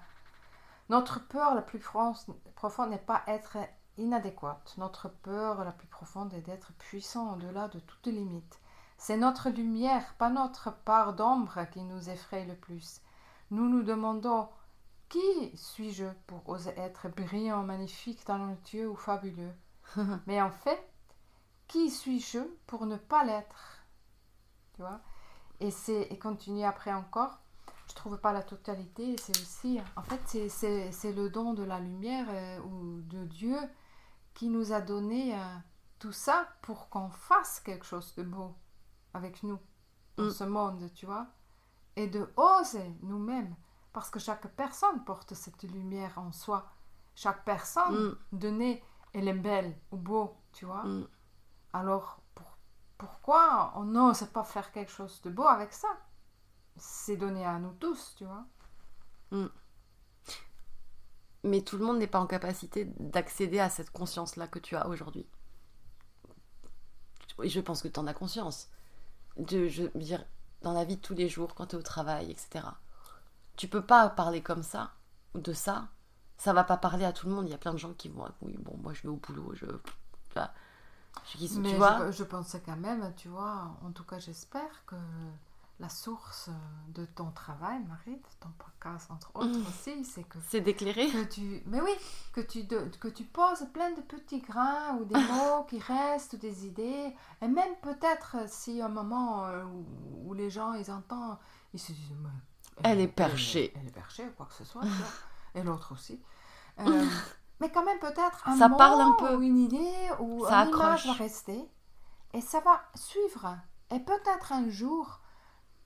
Notre 0.89 1.25
peur 1.27 1.55
la 1.55 1.61
plus 1.61 1.79
profonde 1.79 2.89
n'est 2.89 2.97
pas 2.97 3.23
être 3.27 3.57
inadéquate. 3.97 4.75
Notre 4.77 5.09
peur 5.09 5.63
la 5.63 5.71
plus 5.71 5.87
profonde 5.87 6.33
est 6.33 6.41
d'être 6.41 6.73
puissant 6.73 7.33
au-delà 7.33 7.67
de 7.69 7.79
toute 7.79 8.07
limite. 8.07 8.59
C'est 8.97 9.17
notre 9.17 9.49
lumière, 9.49 10.13
pas 10.15 10.29
notre 10.29 10.71
part 10.71 11.13
d'ombre 11.13 11.65
qui 11.71 11.81
nous 11.81 12.09
effraie 12.09 12.45
le 12.45 12.55
plus. 12.55 13.01
Nous 13.51 13.67
nous 13.69 13.83
demandons 13.83 14.49
qui 15.09 15.55
suis-je 15.55 16.05
pour 16.25 16.47
oser 16.49 16.73
être 16.77 17.07
brillant, 17.09 17.63
magnifique, 17.63 18.25
talentueux 18.25 18.89
ou 18.89 18.95
fabuleux? 18.95 19.53
Mais 20.25 20.41
en 20.41 20.49
fait, 20.49 20.83
qui 21.67 21.91
suis-je 21.91 22.39
pour 22.65 22.87
ne 22.87 22.97
pas 22.97 23.23
l'être? 23.23 23.85
Tu 24.73 24.81
vois? 24.81 25.01
Et 25.59 25.69
c'est 25.69 26.07
et 26.09 26.17
continue 26.17 26.63
après 26.63 26.93
encore. 26.93 27.42
Trouve 28.03 28.17
pas 28.17 28.33
la 28.33 28.43
totalité. 28.43 29.15
C'est 29.17 29.37
aussi, 29.37 29.79
en 29.95 30.01
fait, 30.01 30.49
c'est 30.49 31.13
le 31.13 31.29
don 31.29 31.53
de 31.53 31.63
la 31.63 31.79
lumière 31.79 32.25
euh, 32.27 32.59
ou 32.59 32.99
de 33.03 33.23
Dieu 33.23 33.55
qui 34.33 34.49
nous 34.49 34.73
a 34.73 34.81
donné 34.81 35.33
euh, 35.33 35.55
tout 35.99 36.11
ça 36.11 36.49
pour 36.63 36.89
qu'on 36.89 37.09
fasse 37.09 37.61
quelque 37.61 37.85
chose 37.85 38.13
de 38.15 38.23
beau 38.23 38.57
avec 39.13 39.41
nous 39.43 39.57
dans 40.17 40.25
mm. 40.25 40.31
ce 40.31 40.43
monde, 40.43 40.89
tu 40.93 41.05
vois, 41.05 41.27
et 41.95 42.07
de 42.07 42.29
oser 42.35 42.91
nous-mêmes, 43.03 43.55
parce 43.93 44.09
que 44.09 44.19
chaque 44.19 44.53
personne 44.53 45.05
porte 45.05 45.33
cette 45.33 45.63
lumière 45.63 46.17
en 46.17 46.33
soi. 46.33 46.73
Chaque 47.15 47.45
personne 47.45 47.95
mm. 47.95 48.17
donnée, 48.33 48.83
elle 49.13 49.29
est 49.29 49.33
belle 49.33 49.79
ou 49.91 49.95
beau, 49.95 50.35
tu 50.51 50.65
vois. 50.65 50.83
Mm. 50.83 51.07
Alors, 51.71 52.19
pourquoi 52.97 53.71
on 53.77 53.85
n'ose 53.85 54.25
pas 54.33 54.43
faire 54.43 54.73
quelque 54.73 54.91
chose 54.91 55.21
de 55.21 55.29
beau 55.29 55.47
avec 55.47 55.71
ça? 55.71 55.87
C'est 56.77 57.17
donné 57.17 57.45
à 57.45 57.59
nous 57.59 57.73
tous, 57.73 58.15
tu 58.17 58.25
vois. 58.25 58.45
Mais 61.43 61.61
tout 61.61 61.77
le 61.77 61.85
monde 61.85 61.97
n'est 61.99 62.07
pas 62.07 62.19
en 62.19 62.27
capacité 62.27 62.85
d'accéder 62.99 63.59
à 63.59 63.69
cette 63.69 63.89
conscience-là 63.91 64.47
que 64.47 64.59
tu 64.59 64.75
as 64.75 64.87
aujourd'hui. 64.87 65.27
Je 67.39 67.59
pense 67.59 67.81
que 67.81 67.87
tu 67.87 67.99
en 67.99 68.07
as 68.07 68.13
conscience 68.13 68.69
de, 69.37 69.67
je 69.67 69.83
veux 69.83 69.99
dire, 69.99 70.23
dans 70.61 70.73
la 70.73 70.85
vie 70.85 70.97
de 70.97 71.01
tous 71.01 71.15
les 71.15 71.27
jours, 71.27 71.55
quand 71.55 71.67
tu 71.67 71.75
es 71.75 71.79
au 71.79 71.83
travail, 71.83 72.31
etc. 72.31 72.65
Tu 73.57 73.67
peux 73.67 73.85
pas 73.85 74.09
parler 74.09 74.41
comme 74.41 74.63
ça, 74.63 74.91
ou 75.33 75.39
de 75.39 75.53
ça. 75.53 75.89
Ça 76.37 76.53
va 76.53 76.63
pas 76.63 76.77
parler 76.77 77.05
à 77.05 77.13
tout 77.13 77.27
le 77.27 77.33
monde. 77.33 77.47
Il 77.47 77.51
y 77.51 77.55
a 77.55 77.57
plein 77.57 77.73
de 77.73 77.77
gens 77.77 77.93
qui 77.93 78.09
vont, 78.09 78.27
oui, 78.41 78.55
bon, 78.59 78.77
moi 78.77 78.93
je 78.93 79.01
vais 79.03 79.09
au 79.09 79.17
boulot, 79.17 79.53
je. 79.53 79.65
Vois, 80.33 80.51
Mais 81.57 81.75
vois 81.75 82.11
je, 82.11 82.17
je 82.17 82.23
pensais 82.23 82.61
quand 82.65 82.75
même, 82.77 83.13
tu 83.15 83.27
vois, 83.27 83.77
en 83.83 83.91
tout 83.91 84.03
cas 84.03 84.17
j'espère 84.17 84.83
que 84.85 84.95
la 85.83 85.89
source 85.89 86.49
de 86.87 87.03
ton 87.03 87.31
travail, 87.31 87.77
Marie, 87.89 88.15
de 88.15 88.29
ton 88.39 88.47
podcast 88.57 89.11
entre 89.11 89.35
autres 89.35 89.59
mmh. 89.59 89.67
aussi, 89.67 90.05
c'est 90.05 90.23
que 90.23 90.37
c'est 90.47 90.61
d'éclairer. 90.61 91.09
Que 91.09 91.25
tu, 91.25 91.61
mais 91.65 91.81
oui, 91.81 91.91
que 92.31 92.39
tu 92.39 92.65
que 92.65 93.09
tu 93.09 93.25
poses 93.25 93.67
plein 93.73 93.91
de 93.91 93.99
petits 93.99 94.39
grains 94.39 94.95
ou 94.95 95.03
des 95.03 95.19
mots 95.31 95.65
qui 95.67 95.79
restent, 95.79 96.33
ou 96.33 96.37
des 96.37 96.65
idées, 96.65 97.13
et 97.41 97.47
même 97.49 97.75
peut-être 97.81 98.37
si 98.47 98.81
un 98.81 98.87
moment 98.87 99.45
euh, 99.45 99.65
où, 100.23 100.33
les 100.33 100.49
gens 100.49 100.71
ils 100.73 100.89
entendent, 100.89 101.37
ils 101.73 101.81
se 101.81 101.91
disent 101.91 102.15
elle, 102.81 103.01
est 103.01 103.07
perchée, 103.09 103.73
elle, 103.75 103.87
est 103.87 103.91
perchée 103.91 104.25
ou 104.25 104.31
quoi 104.37 104.45
que 104.45 104.53
ce 104.53 104.63
soit, 104.63 104.83
et 105.55 105.63
l'autre 105.63 105.91
aussi. 105.93 106.19
Euh, 106.79 107.05
mais 107.59 107.69
quand 107.71 107.85
même 107.85 107.99
peut-être 107.99 108.47
un 108.47 108.57
ça 108.57 108.67
mot 108.67 108.77
parle 108.77 108.99
un 108.99 109.11
peu. 109.11 109.35
ou 109.35 109.43
une 109.43 109.59
idée 109.59 110.09
ou 110.19 110.43
ça 110.47 110.63
une 110.63 110.69
image 110.73 111.05
va 111.05 111.13
rester 111.13 111.69
et 112.33 112.41
ça 112.41 112.61
va 112.61 112.81
suivre. 112.95 113.59
Et 113.91 113.99
peut-être 113.99 114.53
un 114.53 114.67
jour, 114.69 115.21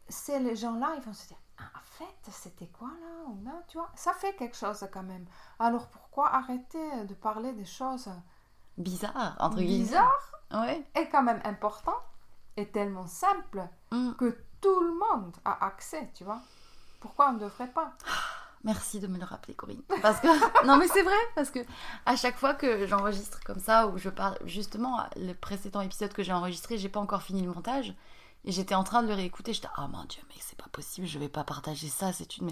c'est 0.09 0.39
les 0.39 0.55
gens-là, 0.55 0.93
ils 0.97 1.01
vont 1.01 1.13
se 1.13 1.27
dire, 1.27 1.37
ah, 1.59 1.63
en 1.75 1.81
fait, 1.81 2.31
c'était 2.31 2.67
quoi 2.67 2.89
là 2.89 3.29
ou 3.29 3.37
tu 3.67 3.77
vois? 3.77 3.89
Ça 3.95 4.13
fait 4.13 4.35
quelque 4.35 4.55
chose 4.55 4.85
quand 4.91 5.03
même. 5.03 5.25
Alors 5.59 5.87
pourquoi 5.87 6.33
arrêter 6.33 7.05
de 7.05 7.13
parler 7.13 7.53
des 7.53 7.65
choses 7.65 8.09
bizarres, 8.77 9.35
entre 9.39 9.57
guillemets 9.57 9.83
Bizarres 9.85 10.31
ouais. 10.53 10.85
et 10.95 11.09
quand 11.09 11.23
même 11.23 11.41
important 11.43 11.97
et 12.55 12.67
tellement 12.67 13.07
simple 13.07 13.67
mm. 13.91 14.13
que 14.13 14.37
tout 14.61 14.79
le 14.79 14.93
monde 14.93 15.35
a 15.45 15.65
accès, 15.65 16.09
tu 16.13 16.23
vois? 16.23 16.41
Pourquoi 16.99 17.29
on 17.29 17.33
ne 17.33 17.39
devrait 17.39 17.67
pas? 17.67 17.93
Merci 18.63 18.99
de 18.99 19.07
me 19.07 19.17
le 19.17 19.23
rappeler, 19.23 19.53
Corinne. 19.53 19.81
Parce 20.01 20.19
que 20.19 20.27
non, 20.65 20.77
mais 20.77 20.87
c'est 20.87 21.03
vrai 21.03 21.15
parce 21.35 21.51
que 21.51 21.59
à 22.05 22.15
chaque 22.15 22.37
fois 22.37 22.53
que 22.53 22.85
j'enregistre 22.87 23.39
comme 23.43 23.59
ça 23.59 23.87
ou 23.87 23.97
je 23.97 24.09
parle 24.09 24.37
justement 24.45 25.05
le 25.15 25.33
précédent 25.33 25.81
épisode 25.81 26.11
que 26.11 26.23
j'ai 26.23 26.33
enregistré, 26.33 26.77
j'ai 26.77 26.89
pas 26.89 26.99
encore 26.99 27.21
fini 27.21 27.41
le 27.43 27.51
montage 27.51 27.93
et 28.47 28.51
j'étais 28.53 28.75
en 28.75 28.85
train 28.85 29.03
de 29.03 29.09
le 29.09 29.13
réécouter, 29.13 29.51
j'étais 29.51 29.67
ah 29.75 29.89
mon 29.89 30.05
dieu, 30.05 30.21
mais 30.29 30.35
c'est 30.39 30.57
pas 30.57 30.69
possible, 30.71 31.05
je 31.05 31.19
vais 31.19 31.27
pas 31.27 31.43
partager 31.43 31.89
ça, 31.89 32.13
c'est 32.13 32.37
une 32.37 32.49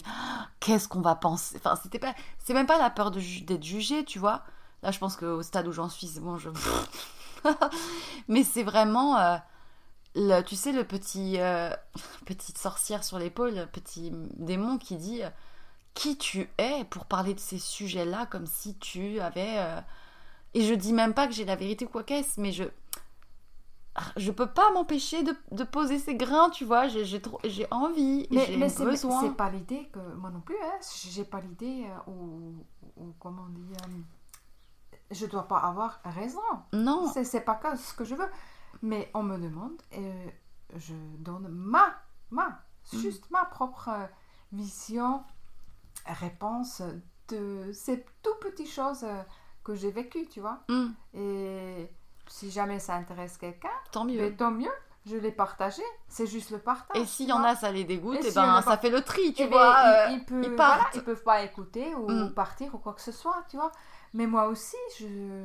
qu'est-ce 0.59 0.89
qu'on 0.89 0.99
va 0.99 1.15
penser? 1.15 1.55
Enfin, 1.55 1.79
c'était 1.81 1.99
pas 1.99 2.13
c'est 2.43 2.53
même 2.53 2.67
pas 2.67 2.77
la 2.77 2.89
peur 2.89 3.11
d'être 3.11 3.63
jugé, 3.63 4.03
tu 4.03 4.19
vois? 4.19 4.43
Là, 4.83 4.91
je 4.91 4.99
pense 4.99 5.15
qu'au 5.15 5.41
stade 5.41 5.67
où 5.69 5.71
j'en 5.71 5.87
suis, 5.87 6.07
c'est 6.07 6.19
bon, 6.19 6.37
je 6.37 6.49
Mais 8.27 8.43
c'est 8.43 8.63
vraiment 8.63 9.17
euh, 10.17 10.41
tu 10.41 10.57
sais 10.57 10.73
le 10.73 10.83
petit 10.83 11.39
euh, 11.39 11.69
petite 12.25 12.57
sorcière 12.57 13.05
sur 13.05 13.17
l'épaule, 13.17 13.55
le 13.55 13.65
petit 13.65 14.11
démon 14.35 14.77
qui 14.77 14.97
dit 14.97 15.23
euh, 15.23 15.29
qui 15.93 16.17
tu 16.17 16.49
es 16.57 16.83
pour 16.89 17.05
parler 17.05 17.33
de 17.33 17.39
ces 17.39 17.57
sujets-là 17.57 18.25
comme 18.25 18.47
si 18.47 18.77
tu 18.79 19.21
avais 19.21 19.65
et 20.53 20.61
je 20.61 20.73
dis 20.73 20.91
même 20.91 21.13
pas 21.13 21.27
que 21.27 21.33
j'ai 21.33 21.45
la 21.45 21.55
vérité 21.55 21.85
quoi 21.85 22.03
qu'est-ce, 22.03 22.41
mais 22.41 22.51
je 22.51 22.65
je 24.17 24.31
peux 24.31 24.47
pas 24.47 24.71
m'empêcher 24.71 25.23
de, 25.23 25.35
de, 25.51 25.63
poser 25.63 25.99
ces 25.99 26.15
grains, 26.15 26.49
tu 26.49 26.65
vois. 26.65 26.87
J'ai 26.87 27.05
j'ai 27.05 27.67
envie, 27.71 28.27
j'ai 28.29 28.57
besoin. 28.57 29.21
c'est 29.21 29.35
pas 29.35 29.49
l'idée 29.49 29.89
que 29.91 29.99
moi 30.15 30.29
non 30.29 30.41
plus. 30.41 30.57
Hein, 30.61 30.79
j'ai 31.09 31.23
pas 31.23 31.39
l'idée 31.39 31.87
euh, 31.87 32.11
ou, 32.11 32.65
ou, 32.97 33.13
comment 33.19 33.47
dit. 33.49 33.61
Euh, 33.71 34.97
je 35.11 35.25
dois 35.25 35.47
pas 35.47 35.59
avoir 35.59 36.01
raison. 36.03 36.41
Non. 36.73 37.11
C'est 37.23 37.41
pas 37.41 37.59
ce 37.77 37.93
que 37.93 38.03
je 38.03 38.15
veux. 38.15 38.29
Mais 38.81 39.09
on 39.13 39.23
me 39.23 39.37
demande 39.37 39.81
et 39.93 40.11
je 40.75 40.93
donne 41.19 41.47
ma 41.47 41.95
ma 42.31 42.49
mm. 42.91 42.97
juste 42.97 43.31
ma 43.31 43.45
propre 43.45 43.91
vision, 44.51 45.23
réponse 46.05 46.81
de 47.29 47.71
ces 47.71 48.05
tout 48.21 48.35
petites 48.41 48.69
choses 48.69 49.05
que 49.63 49.73
j'ai 49.73 49.91
vécues, 49.91 50.27
tu 50.27 50.41
vois. 50.41 50.63
Mm. 50.67 50.87
Et 51.13 51.89
si 52.27 52.51
jamais 52.51 52.79
ça 52.79 52.95
intéresse 52.95 53.37
quelqu'un, 53.37 53.69
tant 53.91 54.05
mieux. 54.05 54.21
Mais 54.21 54.31
tant 54.31 54.51
mieux. 54.51 54.71
Je 55.07 55.17
l'ai 55.17 55.31
partagé, 55.31 55.83
c'est 56.07 56.25
juste 56.25 56.49
le 56.49 56.57
partage. 56.57 56.99
Et 56.99 57.05
s'il 57.05 57.27
y 57.29 57.31
en 57.31 57.43
a, 57.43 57.55
ça 57.55 57.71
les 57.71 57.83
dégoûte, 57.83 58.23
et, 58.23 58.29
eh 58.29 58.31
ben 58.31 58.59
ça 58.63 58.75
fait 58.75 58.89
le 58.89 59.03
tri, 59.03 59.33
tu 59.35 59.43
eh 59.43 59.47
vois. 59.47 59.73
Ben, 59.73 60.09
ils, 60.09 60.33
euh, 60.33 60.41
ils, 60.95 61.03
peuvent, 61.03 61.23
pas 61.23 61.43
écouter 61.43 61.93
ou 61.93 62.09
mm. 62.09 62.33
partir 62.33 62.73
ou 62.73 62.79
quoi 62.79 62.93
que 62.93 63.01
ce 63.01 63.11
soit, 63.11 63.43
tu 63.47 63.55
vois. 63.55 63.71
Mais 64.15 64.25
moi 64.25 64.47
aussi, 64.47 64.77
je, 64.97 65.43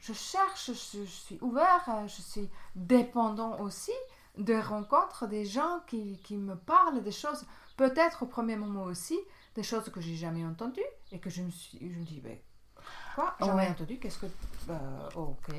je 0.00 0.12
cherche, 0.12 0.72
je, 0.72 1.04
suis 1.04 1.38
ouvert, 1.40 1.88
je 2.08 2.20
suis 2.20 2.50
dépendant 2.74 3.60
aussi 3.60 3.92
de 4.36 4.54
rencontres 4.54 5.26
des 5.26 5.44
gens 5.44 5.80
qui, 5.86 6.18
qui 6.24 6.36
me 6.36 6.56
parlent 6.56 7.02
des 7.02 7.12
choses, 7.12 7.46
peut-être 7.76 8.24
au 8.24 8.26
premier 8.26 8.56
moment 8.56 8.84
aussi, 8.84 9.18
des 9.54 9.62
choses 9.62 9.88
que 9.88 10.00
j'ai 10.00 10.16
jamais 10.16 10.44
entendues 10.44 10.80
et 11.12 11.20
que 11.20 11.30
je 11.30 11.42
me 11.42 11.50
suis, 11.50 11.78
je 11.80 11.98
me 11.98 12.04
dis, 12.04 12.20
ben, 12.20 12.36
quoi 13.14 13.34
Jamais 13.40 13.68
entendu, 13.68 13.98
qu'est-ce 13.98 14.18
que. 14.18 14.26
Euh, 14.70 15.08
ok. 15.16 15.54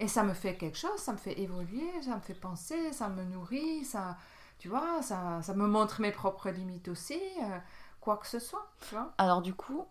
Et 0.00 0.08
ça 0.08 0.22
me 0.22 0.32
fait 0.32 0.56
quelque 0.56 0.78
chose, 0.78 0.98
ça 0.98 1.12
me 1.12 1.18
fait 1.18 1.38
évoluer, 1.40 1.90
ça 2.02 2.14
me 2.14 2.20
fait 2.20 2.34
penser, 2.34 2.92
ça 2.92 3.08
me 3.08 3.24
nourrit, 3.24 3.84
ça. 3.84 4.16
Tu 4.58 4.68
vois, 4.68 5.02
ça, 5.02 5.40
ça 5.42 5.54
me 5.54 5.66
montre 5.66 6.00
mes 6.00 6.10
propres 6.10 6.50
limites 6.50 6.88
aussi, 6.88 7.20
euh, 7.42 7.58
quoi 8.00 8.16
que 8.16 8.26
ce 8.26 8.38
soit. 8.38 8.70
Tu 8.88 8.94
vois 8.94 9.12
Alors, 9.18 9.42
du 9.42 9.54
coup, 9.54 9.86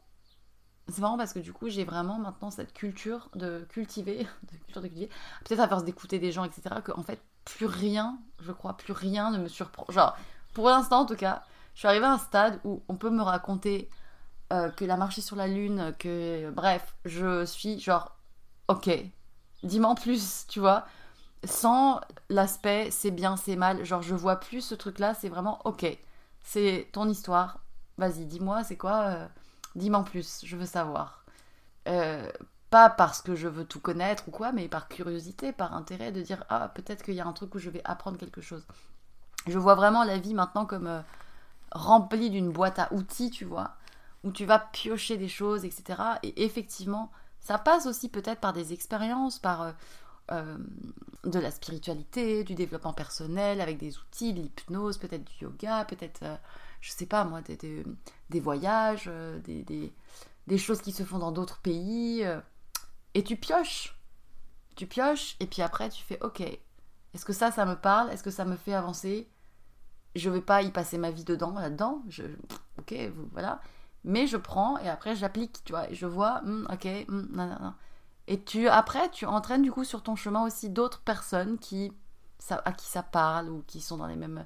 c'est 0.89 0.99
marrant 0.99 1.17
parce 1.17 1.33
que 1.33 1.39
du 1.39 1.53
coup, 1.53 1.69
j'ai 1.69 1.83
vraiment 1.83 2.17
maintenant 2.17 2.51
cette 2.51 2.73
culture 2.73 3.29
de 3.35 3.65
cultiver, 3.69 4.27
de 4.51 4.57
culture 4.57 4.81
de 4.81 4.87
cultiver, 4.87 5.09
peut-être 5.45 5.59
à 5.59 5.67
force 5.67 5.83
d'écouter 5.83 6.19
des 6.19 6.31
gens, 6.31 6.43
etc., 6.43 6.75
que 6.83 6.91
en 6.93 7.03
fait, 7.03 7.21
plus 7.45 7.65
rien, 7.65 8.17
je 8.41 8.51
crois, 8.51 8.75
plus 8.75 8.93
rien 8.93 9.31
ne 9.31 9.37
me 9.37 9.47
surprend. 9.47 9.85
Genre, 9.89 10.17
pour 10.53 10.67
l'instant 10.69 11.01
en 11.01 11.05
tout 11.05 11.15
cas, 11.15 11.43
je 11.73 11.79
suis 11.79 11.87
arrivée 11.87 12.05
à 12.05 12.13
un 12.13 12.17
stade 12.17 12.59
où 12.63 12.81
on 12.87 12.95
peut 12.95 13.09
me 13.09 13.21
raconter 13.21 13.89
euh, 14.53 14.69
que 14.69 14.85
la 14.85 14.97
marché 14.97 15.21
sur 15.21 15.35
la 15.35 15.47
lune, 15.47 15.93
que 15.99 16.49
bref, 16.51 16.95
je 17.05 17.45
suis 17.45 17.79
genre 17.79 18.15
ok, 18.67 18.89
dis-moi 19.63 19.89
en 19.91 19.95
plus, 19.95 20.45
tu 20.47 20.59
vois. 20.59 20.85
Sans 21.43 22.01
l'aspect 22.29 22.89
c'est 22.91 23.11
bien, 23.11 23.37
c'est 23.37 23.55
mal. 23.55 23.83
Genre, 23.85 24.01
je 24.01 24.15
vois 24.15 24.37
plus 24.39 24.61
ce 24.61 24.75
truc-là, 24.75 25.13
c'est 25.13 25.29
vraiment 25.29 25.59
ok. 25.65 25.85
C'est 26.41 26.87
ton 26.93 27.09
histoire. 27.09 27.59
Vas-y, 27.97 28.25
dis-moi, 28.25 28.63
c'est 28.63 28.77
quoi 28.77 29.01
euh, 29.07 29.27
Dis-moi 29.75 29.99
en 29.99 30.03
plus, 30.03 30.41
je 30.45 30.55
veux 30.55 30.65
savoir. 30.65 31.25
Euh, 31.87 32.29
pas 32.69 32.89
parce 32.89 33.21
que 33.21 33.35
je 33.35 33.47
veux 33.47 33.65
tout 33.65 33.79
connaître 33.79 34.27
ou 34.27 34.31
quoi, 34.31 34.51
mais 34.51 34.67
par 34.67 34.87
curiosité, 34.89 35.51
par 35.53 35.73
intérêt 35.75 36.11
de 36.11 36.21
dire 36.21 36.43
ah 36.49 36.69
peut-être 36.69 37.03
qu'il 37.03 37.15
y 37.15 37.21
a 37.21 37.27
un 37.27 37.33
truc 37.33 37.55
où 37.55 37.59
je 37.59 37.69
vais 37.69 37.81
apprendre 37.85 38.17
quelque 38.17 38.41
chose. 38.41 38.65
Je 39.47 39.57
vois 39.59 39.75
vraiment 39.75 40.03
la 40.03 40.17
vie 40.17 40.33
maintenant 40.33 40.65
comme 40.65 41.03
remplie 41.71 42.29
d'une 42.29 42.51
boîte 42.51 42.79
à 42.79 42.91
outils, 42.93 43.29
tu 43.31 43.45
vois, 43.45 43.76
où 44.27 44.31
tu 44.31 44.46
vas 44.46 44.60
piocher 44.60 45.17
des 45.17 45.29
choses, 45.29 45.63
etc. 45.63 46.01
Et 46.22 46.43
effectivement, 46.43 47.12
ça 47.39 47.57
passe 47.57 47.86
aussi 47.86 48.10
peut-être 48.10 48.41
par 48.41 48.51
des 48.51 48.74
expériences, 48.74 49.39
par 49.39 49.62
euh, 49.62 49.72
euh, 50.31 50.57
de 51.24 51.39
la 51.39 51.50
spiritualité, 51.50 52.43
du 52.43 52.53
développement 52.53 52.93
personnel, 52.93 53.62
avec 53.62 53.77
des 53.77 53.98
outils, 53.98 54.34
de 54.34 54.41
l'hypnose, 54.41 54.98
peut-être 54.98 55.24
du 55.24 55.46
yoga, 55.46 55.86
peut-être, 55.86 56.25
je 56.81 56.91
sais 56.91 57.05
pas 57.05 57.24
moi, 57.24 57.41
des, 57.41 58.39
voyages, 58.41 59.10
des, 59.46 59.63
des, 60.46 60.57
choses 60.57 60.81
qui 60.81 60.91
se 60.91 61.03
font 61.03 61.19
dans 61.19 61.31
d'autres 61.31 61.60
pays. 61.60 62.25
Et 63.13 63.24
tu 63.24 63.38
pioches. 63.38 63.98
Tu 64.75 64.86
pioches, 64.88 65.38
et 65.39 65.48
puis 65.48 65.62
après, 65.62 65.89
tu 65.89 66.03
fais 66.03 66.22
OK. 66.22 66.41
Est-ce 66.41 67.25
que 67.25 67.34
ça, 67.34 67.51
ça 67.51 67.65
me 67.65 67.75
parle? 67.75 68.12
Est-ce 68.12 68.24
que 68.24 68.29
ça 68.29 68.43
me 68.43 68.57
fait 68.57 68.74
avancer? 68.74 69.29
Je 70.15 70.29
vais 70.29 70.41
pas 70.41 70.62
y 70.63 70.72
passer 70.72 70.98
ma 70.98 71.12
vie 71.12 71.24
dedans, 71.24 71.53
là-dedans. 71.53 72.03
Ok, 72.77 72.93
voilà. 73.31 73.62
Mais 74.07 74.25
je 74.25 74.37
prends 74.37 74.77
et 74.77 74.87
après 74.87 75.15
j'applique, 75.15 75.63
tu 75.65 75.73
vois. 75.73 75.89
Et 75.91 75.93
je 75.93 76.05
vois, 76.05 76.41
hmm, 76.43 76.65
ok, 76.71 76.87
hmm, 77.09 77.73
Et 78.27 78.41
tu, 78.41 78.69
après, 78.69 79.11
tu 79.11 79.25
entraînes 79.25 79.61
du 79.61 79.71
coup 79.71 79.83
sur 79.83 80.01
ton 80.01 80.15
chemin 80.15 80.45
aussi 80.45 80.69
d'autres 80.69 81.01
personnes 81.01 81.59
qui, 81.59 81.91
ça, 82.39 82.61
à 82.63 82.71
qui 82.71 82.85
ça 82.87 83.03
parle 83.03 83.49
ou 83.49 83.63
qui 83.67 83.81
sont 83.81 83.97
dans 83.97 84.07
les 84.07 84.15
mêmes. 84.15 84.45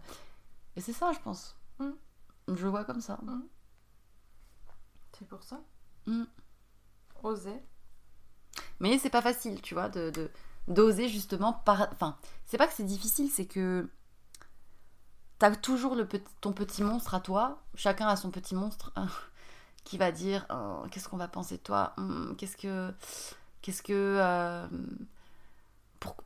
Et 0.75 0.81
c'est 0.81 0.93
ça, 0.93 1.11
je 1.13 1.19
pense. 1.19 1.55
Hmm. 1.77 1.91
Je 2.47 2.67
vois 2.67 2.83
comme 2.85 3.01
ça. 3.01 3.19
C'est 5.17 5.27
pour 5.27 5.43
ça? 5.43 5.61
Oser? 7.21 7.63
Mais 8.79 8.97
c'est 8.97 9.11
pas 9.11 9.21
facile, 9.21 9.61
tu 9.61 9.75
vois, 9.75 9.89
de 9.89 10.31
d'oser 10.67 11.07
justement 11.07 11.53
par... 11.53 11.87
Enfin, 11.91 12.17
c'est 12.45 12.57
pas 12.57 12.67
que 12.67 12.73
c'est 12.73 12.83
difficile, 12.83 13.29
c'est 13.29 13.45
que 13.45 13.89
t'as 15.37 15.55
toujours 15.55 15.95
le 15.95 16.07
petit, 16.07 16.25
ton 16.39 16.51
petit 16.51 16.83
monstre 16.83 17.13
à 17.13 17.19
toi. 17.19 17.61
Chacun 17.75 18.07
a 18.07 18.15
son 18.15 18.31
petit 18.31 18.55
monstre 18.55 18.91
hein, 18.95 19.07
qui 19.83 19.97
va 19.97 20.11
dire 20.11 20.45
oh, 20.49 20.85
qu'est-ce 20.91 21.09
qu'on 21.09 21.17
va 21.17 21.27
penser 21.27 21.57
de 21.57 21.63
toi 21.63 21.93
hum, 21.97 22.35
Qu'est-ce 22.37 22.57
que... 22.57 22.93
Qu'est-ce 23.61 23.83
que... 23.83 24.17
Euh, 24.19 24.67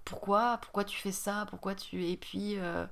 pourquoi 0.06 0.58
Pourquoi 0.62 0.84
tu 0.84 0.98
fais 0.98 1.12
ça 1.12 1.46
Pourquoi 1.50 1.76
tu... 1.76 2.06
Et 2.06 2.18
puis... 2.18 2.58
Euh, 2.58 2.86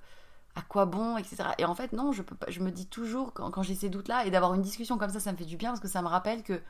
à 0.55 0.61
quoi 0.61 0.85
bon, 0.85 1.17
etc. 1.17 1.49
Et 1.57 1.65
en 1.65 1.73
fait, 1.73 1.93
non, 1.93 2.11
je, 2.11 2.21
peux 2.21 2.35
pas, 2.35 2.45
je 2.49 2.59
me 2.59 2.71
dis 2.71 2.85
toujours, 2.85 3.33
quand, 3.33 3.49
quand 3.49 3.63
j'ai 3.63 3.75
ces 3.75 3.89
doutes-là, 3.89 4.25
et 4.25 4.31
d'avoir 4.31 4.53
une 4.53 4.61
discussion 4.61 4.97
comme 4.97 5.09
ça, 5.09 5.19
ça 5.19 5.31
me 5.31 5.37
fait 5.37 5.45
du 5.45 5.57
bien, 5.57 5.71
parce 5.71 5.79
que 5.79 5.87
ça 5.87 6.01
me 6.01 6.07
rappelle 6.07 6.43
que 6.43 6.61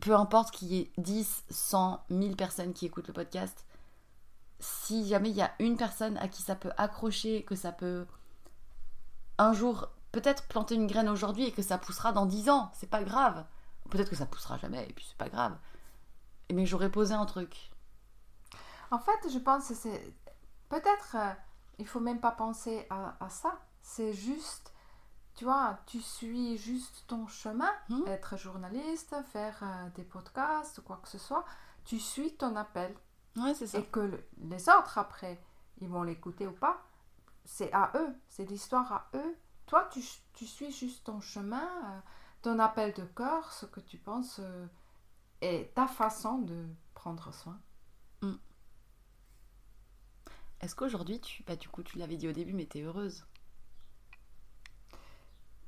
peu 0.00 0.14
importe 0.14 0.52
qu'il 0.52 0.68
y 0.68 0.80
ait 0.80 0.90
10, 0.98 1.44
100, 1.50 2.04
1000 2.10 2.36
personnes 2.36 2.72
qui 2.72 2.86
écoutent 2.86 3.08
le 3.08 3.14
podcast, 3.14 3.66
si 4.58 5.08
jamais 5.08 5.30
il 5.30 5.36
y 5.36 5.42
a 5.42 5.52
une 5.58 5.76
personne 5.76 6.16
à 6.18 6.28
qui 6.28 6.42
ça 6.42 6.54
peut 6.54 6.70
accrocher, 6.76 7.42
que 7.44 7.54
ça 7.54 7.72
peut 7.72 8.06
un 9.38 9.52
jour 9.52 9.88
peut-être 10.12 10.46
planter 10.48 10.74
une 10.74 10.86
graine 10.86 11.08
aujourd'hui 11.08 11.44
et 11.44 11.52
que 11.52 11.62
ça 11.62 11.78
poussera 11.78 12.12
dans 12.12 12.26
10 12.26 12.50
ans, 12.50 12.70
c'est 12.74 12.90
pas 12.90 13.02
grave. 13.04 13.44
Peut-être 13.90 14.10
que 14.10 14.16
ça 14.16 14.26
poussera 14.26 14.56
jamais 14.58 14.84
et 14.88 14.92
puis 14.92 15.06
c'est 15.08 15.18
pas 15.18 15.28
grave. 15.28 15.56
Mais 16.52 16.66
j'aurais 16.66 16.90
posé 16.90 17.14
un 17.14 17.26
truc. 17.26 17.70
En 18.90 18.98
fait, 18.98 19.28
je 19.32 19.38
pense 19.38 19.68
que 19.68 19.74
c'est 19.74 20.14
peut-être 20.68 21.16
euh, 21.16 21.32
il 21.78 21.86
faut 21.86 22.00
même 22.00 22.20
pas 22.20 22.32
penser 22.32 22.86
à, 22.90 23.16
à 23.24 23.28
ça. 23.28 23.58
C'est 23.82 24.12
juste 24.12 24.72
tu 25.40 25.44
vois, 25.44 25.78
tu 25.86 26.02
suis 26.02 26.58
juste 26.58 27.04
ton 27.06 27.26
chemin, 27.26 27.70
hmm. 27.88 28.02
être 28.08 28.36
journaliste, 28.36 29.14
faire 29.32 29.58
euh, 29.62 29.88
des 29.94 30.04
podcasts 30.04 30.76
ou 30.76 30.82
quoi 30.82 31.00
que 31.02 31.08
ce 31.08 31.16
soit, 31.16 31.46
tu 31.86 31.98
suis 31.98 32.34
ton 32.34 32.56
appel. 32.56 32.94
Ouais, 33.36 33.54
c'est 33.54 33.66
ça. 33.66 33.78
Et 33.78 33.84
que 33.84 34.22
les 34.38 34.68
autres, 34.68 34.98
après, 34.98 35.42
ils 35.80 35.88
vont 35.88 36.02
l'écouter 36.02 36.46
ou 36.46 36.52
pas, 36.52 36.82
c'est 37.44 37.72
à 37.72 37.90
eux, 37.94 38.14
c'est 38.28 38.44
l'histoire 38.44 38.92
à 38.92 39.08
eux. 39.14 39.36
Toi, 39.70 39.88
tu, 39.92 40.00
tu, 40.32 40.46
suis 40.46 40.72
juste 40.72 41.04
ton 41.04 41.20
chemin, 41.20 41.62
euh, 41.62 42.00
ton 42.42 42.58
appel 42.58 42.92
de 42.92 43.04
cœur, 43.04 43.52
ce 43.52 43.66
que 43.66 43.78
tu 43.78 43.98
penses 43.98 44.40
euh, 44.40 44.66
et 45.40 45.70
ta 45.76 45.86
façon 45.86 46.38
de 46.38 46.66
prendre 46.92 47.32
soin. 47.32 47.56
Hmm. 48.20 48.34
Est-ce 50.60 50.74
qu'aujourd'hui, 50.74 51.20
tu, 51.20 51.44
bah, 51.44 51.54
du 51.54 51.68
coup, 51.68 51.84
tu 51.84 51.98
l'avais 51.98 52.16
dit 52.16 52.26
au 52.26 52.32
début, 52.32 52.52
mais 52.52 52.66
tu 52.66 52.78
es 52.78 52.82
heureuse? 52.82 53.24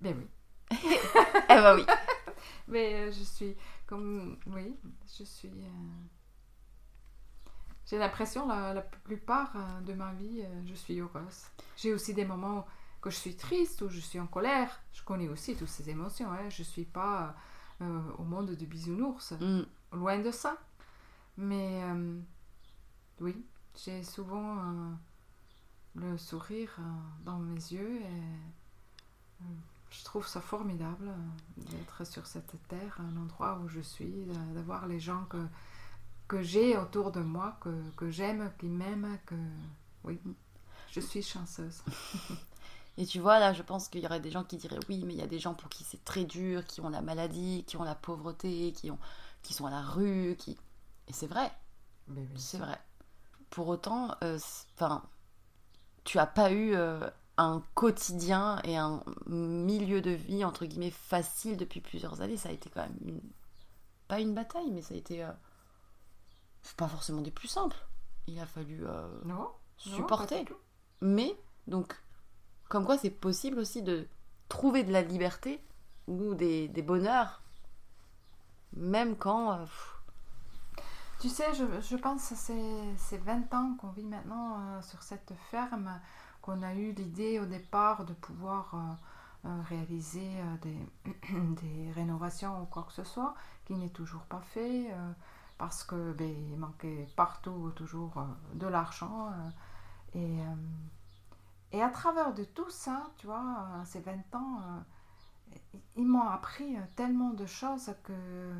Ben 0.00 0.18
oui. 0.18 0.26
eh 0.72 0.76
ben 1.48 1.76
oui. 1.76 1.86
Mais 2.66 2.94
euh, 2.94 3.12
je 3.12 3.22
suis 3.22 3.56
comme. 3.86 4.36
Oui, 4.46 4.76
je 5.16 5.22
suis. 5.22 5.48
Euh, 5.48 6.02
j'ai 7.86 7.98
l'impression, 7.98 8.48
la, 8.48 8.74
la, 8.74 8.82
plupart 8.82 9.52
de 9.82 9.92
ma 9.92 10.12
vie, 10.14 10.44
je 10.66 10.74
suis 10.74 10.98
heureuse. 10.98 11.44
J'ai 11.76 11.92
aussi 11.92 12.14
des 12.14 12.24
moments 12.24 12.66
que 13.02 13.10
je 13.10 13.16
suis 13.16 13.36
triste 13.36 13.82
ou 13.82 13.88
je 13.88 14.00
suis 14.00 14.18
en 14.18 14.26
colère. 14.26 14.80
Je 14.92 15.02
connais 15.02 15.28
aussi 15.28 15.54
toutes 15.56 15.68
ces 15.68 15.90
émotions. 15.90 16.30
Hein. 16.30 16.48
Je 16.48 16.62
ne 16.62 16.66
suis 16.66 16.84
pas 16.84 17.34
au 17.80 18.22
monde 18.22 18.52
du 18.52 18.66
bisounours. 18.66 19.32
Mm. 19.32 19.62
Loin 19.92 20.18
de 20.20 20.30
ça. 20.30 20.56
Mais 21.36 21.82
oui, 23.20 23.44
j'ai 23.74 24.02
souvent 24.04 24.56
le 25.96 26.16
sourire 26.16 26.78
dans 27.24 27.38
mes 27.38 27.54
yeux 27.54 28.00
et 28.00 29.44
je 29.92 30.04
trouve 30.04 30.26
ça 30.26 30.40
formidable 30.40 31.08
euh, 31.08 31.62
d'être 31.70 32.04
sur 32.06 32.26
cette 32.26 32.54
terre, 32.68 32.98
un 33.00 33.16
endroit 33.16 33.60
où 33.62 33.68
je 33.68 33.80
suis, 33.80 34.26
d'avoir 34.54 34.86
les 34.86 34.98
gens 34.98 35.24
que, 35.24 35.46
que 36.28 36.42
j'ai 36.42 36.76
autour 36.78 37.12
de 37.12 37.20
moi, 37.20 37.58
que, 37.60 37.90
que 37.96 38.10
j'aime, 38.10 38.50
qui 38.58 38.68
m'aiment, 38.68 39.18
que 39.26 39.34
oui, 40.04 40.18
je 40.90 41.00
suis 41.00 41.22
chanceuse. 41.22 41.82
Et 42.98 43.06
tu 43.06 43.20
vois, 43.20 43.38
là, 43.38 43.52
je 43.52 43.62
pense 43.62 43.88
qu'il 43.88 44.02
y 44.02 44.06
aurait 44.06 44.20
des 44.20 44.30
gens 44.30 44.44
qui 44.44 44.56
diraient 44.56 44.78
oui, 44.88 45.02
mais 45.06 45.14
il 45.14 45.18
y 45.18 45.22
a 45.22 45.26
des 45.26 45.38
gens 45.38 45.54
pour 45.54 45.68
qui 45.68 45.82
c'est 45.84 46.04
très 46.04 46.24
dur, 46.24 46.64
qui 46.66 46.80
ont 46.80 46.90
la 46.90 47.00
maladie, 47.00 47.64
qui 47.66 47.76
ont 47.76 47.84
la 47.84 47.94
pauvreté, 47.94 48.72
qui, 48.72 48.90
ont, 48.90 48.98
qui 49.42 49.54
sont 49.54 49.66
à 49.66 49.70
la 49.70 49.80
rue, 49.80 50.36
qui... 50.38 50.58
Et 51.08 51.12
c'est 51.12 51.26
vrai. 51.26 51.50
c'est 52.36 52.58
vrai. 52.58 52.78
Pour 53.50 53.68
autant, 53.68 54.14
euh, 54.22 54.38
tu 56.04 56.18
as 56.18 56.26
pas 56.26 56.52
eu 56.52 56.74
euh, 56.74 57.08
un 57.38 57.62
quotidien 57.74 58.60
et 58.64 58.76
un 58.76 59.02
milieu 59.26 60.00
de 60.00 60.10
vie 60.10 60.44
entre 60.44 60.66
guillemets 60.66 60.90
facile 60.90 61.56
depuis 61.56 61.80
plusieurs 61.80 62.20
années. 62.20 62.36
Ça 62.36 62.50
a 62.50 62.52
été 62.52 62.70
quand 62.70 62.82
même 62.82 63.20
pas 64.08 64.20
une 64.20 64.34
bataille, 64.34 64.70
mais 64.70 64.82
ça 64.82 64.94
a 64.94 64.96
été 64.96 65.24
euh, 65.24 65.32
pas 66.76 66.88
forcément 66.88 67.22
des 67.22 67.30
plus 67.30 67.48
simples. 67.48 67.76
Il 68.26 68.38
a 68.38 68.46
fallu 68.46 68.86
euh, 68.86 69.08
non, 69.24 69.48
supporter. 69.76 70.44
mais 71.00 71.34
donc, 71.66 71.96
comme 72.72 72.86
quoi 72.86 72.96
c'est 72.96 73.10
possible 73.10 73.58
aussi 73.58 73.82
de 73.82 74.08
trouver 74.48 74.82
de 74.82 74.92
la 74.92 75.02
liberté 75.02 75.62
ou 76.08 76.34
des, 76.34 76.68
des 76.68 76.82
bonheurs, 76.82 77.42
même 78.74 79.14
quand. 79.16 79.52
Euh, 79.52 79.66
tu 81.20 81.28
sais, 81.28 81.54
je, 81.54 81.64
je 81.80 81.96
pense 81.96 82.30
que 82.30 82.34
c'est 82.96 83.18
20 83.18 83.54
ans 83.54 83.76
qu'on 83.78 83.90
vit 83.90 84.06
maintenant 84.06 84.82
sur 84.82 85.02
cette 85.02 85.32
ferme 85.50 86.00
qu'on 86.42 86.62
a 86.62 86.74
eu 86.74 86.92
l'idée 86.92 87.38
au 87.38 87.46
départ 87.46 88.04
de 88.04 88.12
pouvoir 88.12 88.74
euh, 88.74 89.48
euh, 89.48 89.62
réaliser 89.68 90.28
euh, 90.40 90.56
des, 90.62 91.12
des, 91.62 91.92
rénovations 91.92 92.62
ou 92.62 92.66
quoi 92.66 92.82
que 92.82 92.92
ce 92.92 93.04
soit, 93.04 93.34
qui 93.64 93.74
n'est 93.74 93.90
toujours 93.90 94.22
pas 94.22 94.40
fait 94.40 94.88
parce 95.56 95.84
que 95.84 96.12
ben, 96.12 96.34
manquait 96.58 97.06
partout 97.14 97.72
toujours 97.76 98.14
de 98.54 98.66
l'argent. 98.66 99.30
et, 100.14 100.38
et 101.72 101.82
à 101.82 101.88
travers 101.88 102.32
de 102.34 102.44
tout 102.44 102.70
ça, 102.70 103.10
tu 103.16 103.26
vois, 103.26 103.82
ces 103.84 104.00
20 104.00 104.34
ans, 104.34 104.84
ils 105.96 106.06
m'ont 106.06 106.28
appris 106.28 106.76
tellement 106.96 107.30
de 107.30 107.46
choses 107.46 107.92
que 108.04 108.52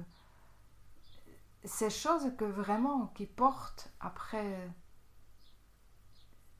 ces 1.64 1.90
choses 1.90 2.32
que 2.36 2.44
vraiment 2.44 3.08
qui 3.08 3.26
portent 3.26 3.92
après 4.00 4.68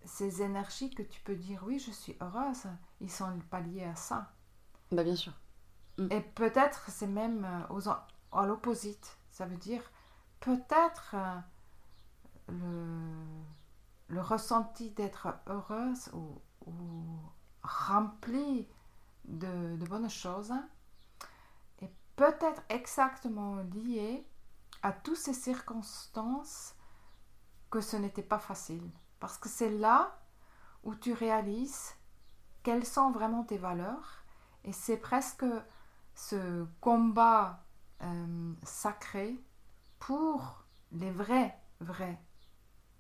ces 0.04 0.42
énergies 0.42 0.90
que 0.90 1.02
tu 1.02 1.20
peux 1.22 1.34
dire 1.34 1.62
oui, 1.64 1.78
je 1.78 1.90
suis 1.90 2.16
heureuse, 2.20 2.66
ils 3.00 3.10
sont 3.10 3.38
pas 3.50 3.60
liés 3.60 3.84
à 3.84 3.94
ça. 3.94 4.32
Bah 4.90 5.04
bien 5.04 5.16
sûr. 5.16 5.32
Mm. 5.98 6.08
Et 6.10 6.20
peut-être 6.20 6.90
c'est 6.90 7.06
même 7.06 7.44
euh, 7.44 7.74
aux, 7.74 7.88
à 7.88 8.46
l'opposite. 8.46 9.16
Ça 9.30 9.46
veut 9.46 9.56
dire 9.56 9.82
peut-être 10.40 11.14
euh, 11.14 11.38
le, 12.48 13.42
le, 14.12 14.20
ressenti 14.20 14.90
d'être 14.90 15.29
heureuse 15.46 16.11
ou, 16.12 16.40
ou 16.66 17.05
remplie 17.62 18.68
de, 19.25 19.77
bonnes 19.87 20.11
choses 20.11 20.53
est 21.81 21.92
peut-être 22.16 22.62
exactement 22.68 23.57
lié 23.57 24.27
à 24.83 24.92
toutes 24.92 25.16
ces 25.16 25.35
circonstances 25.35 26.75
que 27.70 27.81
ce 27.81 27.96
n'était 27.96 28.22
pas 28.22 28.38
facile. 28.38 28.90
Parce 29.20 29.38
que 29.38 29.48
c'est 29.48 29.70
là 29.70 30.18
où 30.83 30.94
tu 30.94 31.12
réalises 31.12 31.94
quelles 32.62 32.87
sont 32.87 33.11
vraiment 33.11 33.44
tes 33.44 33.59
valeurs. 33.59 34.25
Et 34.64 34.72
c'est 34.72 34.96
presque 34.96 35.44
ce 36.14 36.66
combat 36.81 37.64
euh, 38.03 38.55
sacré 38.64 39.42
pour 39.98 40.64
les 40.92 41.11
vraies, 41.11 41.57
vraies 41.81 42.20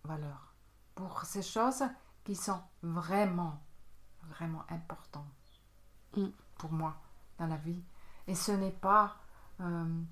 valeurs. 0.04 0.51
Pour 0.94 1.24
ces 1.24 1.42
choses 1.42 1.84
qui 2.24 2.34
sont 2.36 2.60
vraiment, 2.82 3.60
vraiment 4.30 4.64
importantes 4.70 5.26
Mm. 6.16 6.28
pour 6.58 6.72
moi 6.72 6.94
dans 7.38 7.46
la 7.46 7.56
vie. 7.56 7.82
Et 8.26 8.34
ce 8.34 8.52
n'est 8.52 8.70
pas... 8.72 9.16
euh, 9.60 10.02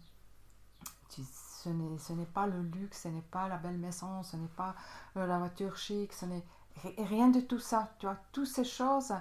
ce 1.08 2.12
n'est 2.12 2.24
pas 2.26 2.46
le 2.46 2.62
luxe, 2.62 3.02
ce 3.02 3.08
n'est 3.08 3.20
pas 3.22 3.48
la 3.48 3.58
belle 3.58 3.78
maison, 3.78 4.22
ce 4.22 4.36
n'est 4.36 4.48
pas 4.48 4.74
euh, 5.16 5.26
la 5.26 5.38
voiture 5.38 5.76
chic, 5.76 6.12
ce 6.12 6.24
n'est 6.26 6.44
ri- 6.82 6.94
rien 7.04 7.28
de 7.28 7.40
tout 7.40 7.58
ça. 7.58 7.92
Tu 7.98 8.06
vois, 8.06 8.16
toutes 8.32 8.46
ces 8.46 8.64
choses, 8.64 9.12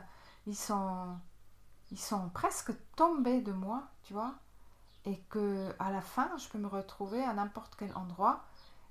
ils 0.47 0.55
sont, 0.55 1.17
ils 1.91 1.99
sont 1.99 2.29
presque 2.29 2.71
tombés 2.95 3.41
de 3.41 3.51
moi, 3.53 3.83
tu 4.03 4.13
vois, 4.13 4.35
et 5.05 5.19
que 5.29 5.73
à 5.79 5.91
la 5.91 6.01
fin, 6.01 6.31
je 6.37 6.49
peux 6.49 6.59
me 6.59 6.67
retrouver 6.67 7.23
à 7.23 7.33
n'importe 7.33 7.75
quel 7.77 7.95
endroit, 7.95 8.45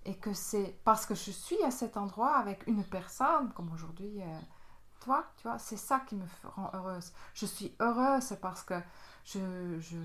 et 0.05 0.17
que 0.17 0.33
c'est 0.33 0.79
parce 0.85 1.07
que 1.07 1.15
je 1.15 1.31
suis 1.31 1.63
à 1.65 1.71
cet 1.71 1.97
endroit 1.97 2.37
avec 2.37 2.67
une 2.67 2.85
personne, 2.85 3.53
comme 3.53 3.71
aujourd'hui, 3.73 4.23
euh, 4.23 4.41
toi, 5.01 5.25
tu 5.37 5.49
vois, 5.49 5.59
c'est 5.59 5.77
ça 5.77 6.01
qui 6.01 6.17
me 6.17 6.25
rend 6.45 6.71
heureuse. 6.75 7.13
Je 7.35 7.47
suis 7.47 7.75
heureuse 7.81 8.37
parce 8.41 8.63
que 8.63 8.75
je, 9.25 9.79
je, 9.81 9.99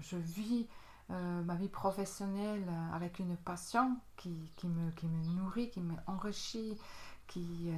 je 0.00 0.16
vis 0.16 0.68
euh, 1.10 1.42
ma 1.42 1.54
vie 1.54 1.68
professionnelle 1.68 2.66
euh, 2.68 2.96
avec 2.96 3.18
une 3.18 3.36
passion 3.36 3.96
qui, 4.16 4.52
qui, 4.56 4.68
me, 4.68 4.90
qui 4.92 5.06
me 5.06 5.24
nourrit, 5.40 5.70
qui 5.70 5.80
m'enrichit, 5.80 6.78
qui, 7.26 7.70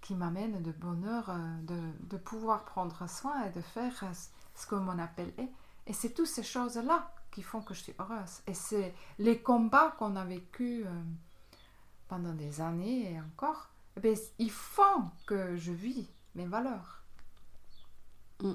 qui 0.00 0.14
m'amène 0.14 0.62
de 0.62 0.70
bonheur, 0.70 1.34
de, 1.62 1.80
de 2.00 2.16
pouvoir 2.16 2.64
prendre 2.64 3.08
soin 3.08 3.44
et 3.44 3.50
de 3.50 3.60
faire 3.60 3.92
ce 4.54 4.66
que 4.66 4.76
mon 4.76 4.98
appel 4.98 5.32
est. 5.36 5.50
Et 5.88 5.92
c'est 5.92 6.10
toutes 6.10 6.26
ces 6.26 6.44
choses-là 6.44 7.10
qui 7.38 7.44
font 7.44 7.60
que 7.60 7.72
je 7.72 7.82
suis 7.82 7.94
heureuse. 8.00 8.42
Et 8.48 8.54
c'est 8.54 8.92
les 9.20 9.40
combats 9.40 9.94
qu'on 9.96 10.16
a 10.16 10.24
vécus 10.24 10.84
euh, 10.84 11.02
pendant 12.08 12.32
des 12.32 12.60
années 12.60 13.12
et 13.12 13.20
encore, 13.20 13.70
eh 13.96 14.00
bien, 14.00 14.14
ils 14.40 14.50
font 14.50 15.08
que 15.24 15.56
je 15.56 15.70
vis 15.70 16.08
mes 16.34 16.46
valeurs. 16.46 17.04
Mm. 18.40 18.54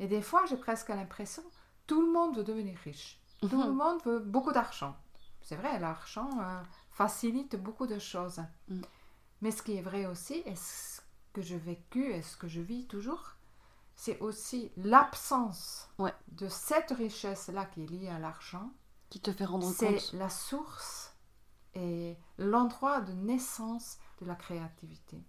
Et 0.00 0.06
des 0.06 0.22
fois, 0.22 0.46
j'ai 0.46 0.56
presque 0.56 0.88
l'impression, 0.88 1.42
tout 1.86 2.00
le 2.00 2.10
monde 2.10 2.38
veut 2.38 2.44
devenir 2.44 2.78
riche. 2.78 3.20
Tout 3.42 3.62
le 3.62 3.72
monde 3.72 4.00
veut 4.06 4.20
beaucoup 4.20 4.52
d'argent. 4.52 4.96
C'est 5.42 5.56
vrai, 5.56 5.78
l'argent 5.78 6.30
euh, 6.40 6.62
facilite 6.90 7.54
beaucoup 7.56 7.86
de 7.86 7.98
choses. 7.98 8.40
Mm. 8.68 8.80
Mais 9.42 9.50
ce 9.50 9.62
qui 9.62 9.76
est 9.76 9.82
vrai 9.82 10.06
aussi, 10.06 10.42
et 10.46 10.56
ce 10.56 11.02
que 11.34 11.42
j'ai 11.42 11.58
vécu 11.58 12.14
et 12.14 12.22
ce 12.22 12.38
que 12.38 12.48
je 12.48 12.62
vis 12.62 12.86
toujours, 12.86 13.34
c'est 13.96 14.18
aussi 14.20 14.70
l'absence 14.76 15.88
Ouais. 15.98 16.14
de 16.32 16.48
cette 16.48 16.90
richesse-là 16.90 17.64
qui 17.66 17.82
est 17.84 17.86
liée 17.86 18.08
à 18.08 18.18
l'argent. 18.18 18.70
Qui 19.10 19.20
te 19.20 19.32
fait 19.32 19.44
rendre 19.44 19.70
C'est 19.72 19.94
compte. 19.94 20.12
la 20.14 20.28
source 20.28 21.14
et 21.74 22.16
l'endroit 22.38 23.00
de 23.00 23.12
naissance 23.12 23.98
de 24.20 24.26
la 24.26 24.34
créativité. 24.34 25.22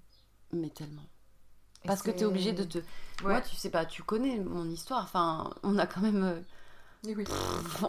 Mais 0.51 0.69
tellement. 0.69 1.05
Et 1.83 1.87
Parce 1.87 2.01
que 2.01 2.09
tu 2.09 2.17
es 2.17 2.19
c'est- 2.19 2.25
obligé 2.25 2.53
de 2.53 2.63
te. 2.63 2.77
Ouais. 2.79 2.85
Moi, 3.33 3.41
tu 3.41 3.55
sais 3.55 3.69
pas, 3.69 3.85
tu 3.85 4.01
connais 4.03 4.39
mon 4.39 4.67
histoire. 4.69 5.03
Enfin, 5.03 5.53
on 5.63 5.77
a 5.77 5.85
quand 5.85 6.01
même. 6.01 6.23
euh, 6.23 6.41
Oui, 7.03 7.13
oui. 7.15 7.25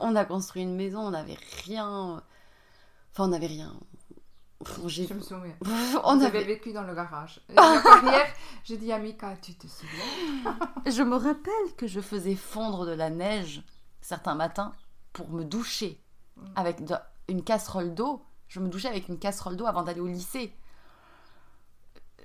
On 0.02 0.14
a 0.14 0.24
construit 0.26 0.62
une 0.62 0.76
maison, 0.76 1.00
on 1.00 1.10
n'avait 1.12 1.38
rien. 1.64 2.22
Enfin, 3.12 3.24
on 3.24 3.28
n'avait 3.28 3.46
rien. 3.46 3.74
Je 4.64 5.12
me 5.14 5.20
souviens. 5.20 5.54
On 6.04 6.20
avait... 6.20 6.44
vécu 6.44 6.72
dans 6.72 6.82
le 6.82 6.94
garage. 6.94 7.40
Et 7.50 7.52
hier, 8.04 8.26
j'ai 8.64 8.76
dit 8.78 8.90
à 8.90 8.98
Mika, 8.98 9.36
tu 9.36 9.54
te 9.54 9.66
souviens? 9.66 10.58
Je 10.86 11.02
me 11.02 11.16
rappelle 11.16 11.74
que 11.76 11.86
je 11.86 12.00
faisais 12.00 12.34
fondre 12.34 12.86
de 12.86 12.92
la 12.92 13.10
neige 13.10 13.62
certains 14.00 14.34
matins 14.34 14.72
pour 15.12 15.28
me 15.30 15.44
doucher 15.44 16.00
Mm. 16.38 16.44
avec 16.56 16.84
de- 16.84 16.94
une 17.28 17.42
casserole 17.42 17.94
d'eau. 17.94 18.22
Je 18.48 18.60
me 18.60 18.68
douchais 18.68 18.88
avec 18.88 19.08
une 19.08 19.18
casserole 19.18 19.56
d'eau 19.56 19.64
avant 19.64 19.82
d'aller 19.82 20.00
au 20.00 20.06
lycée. 20.06 20.54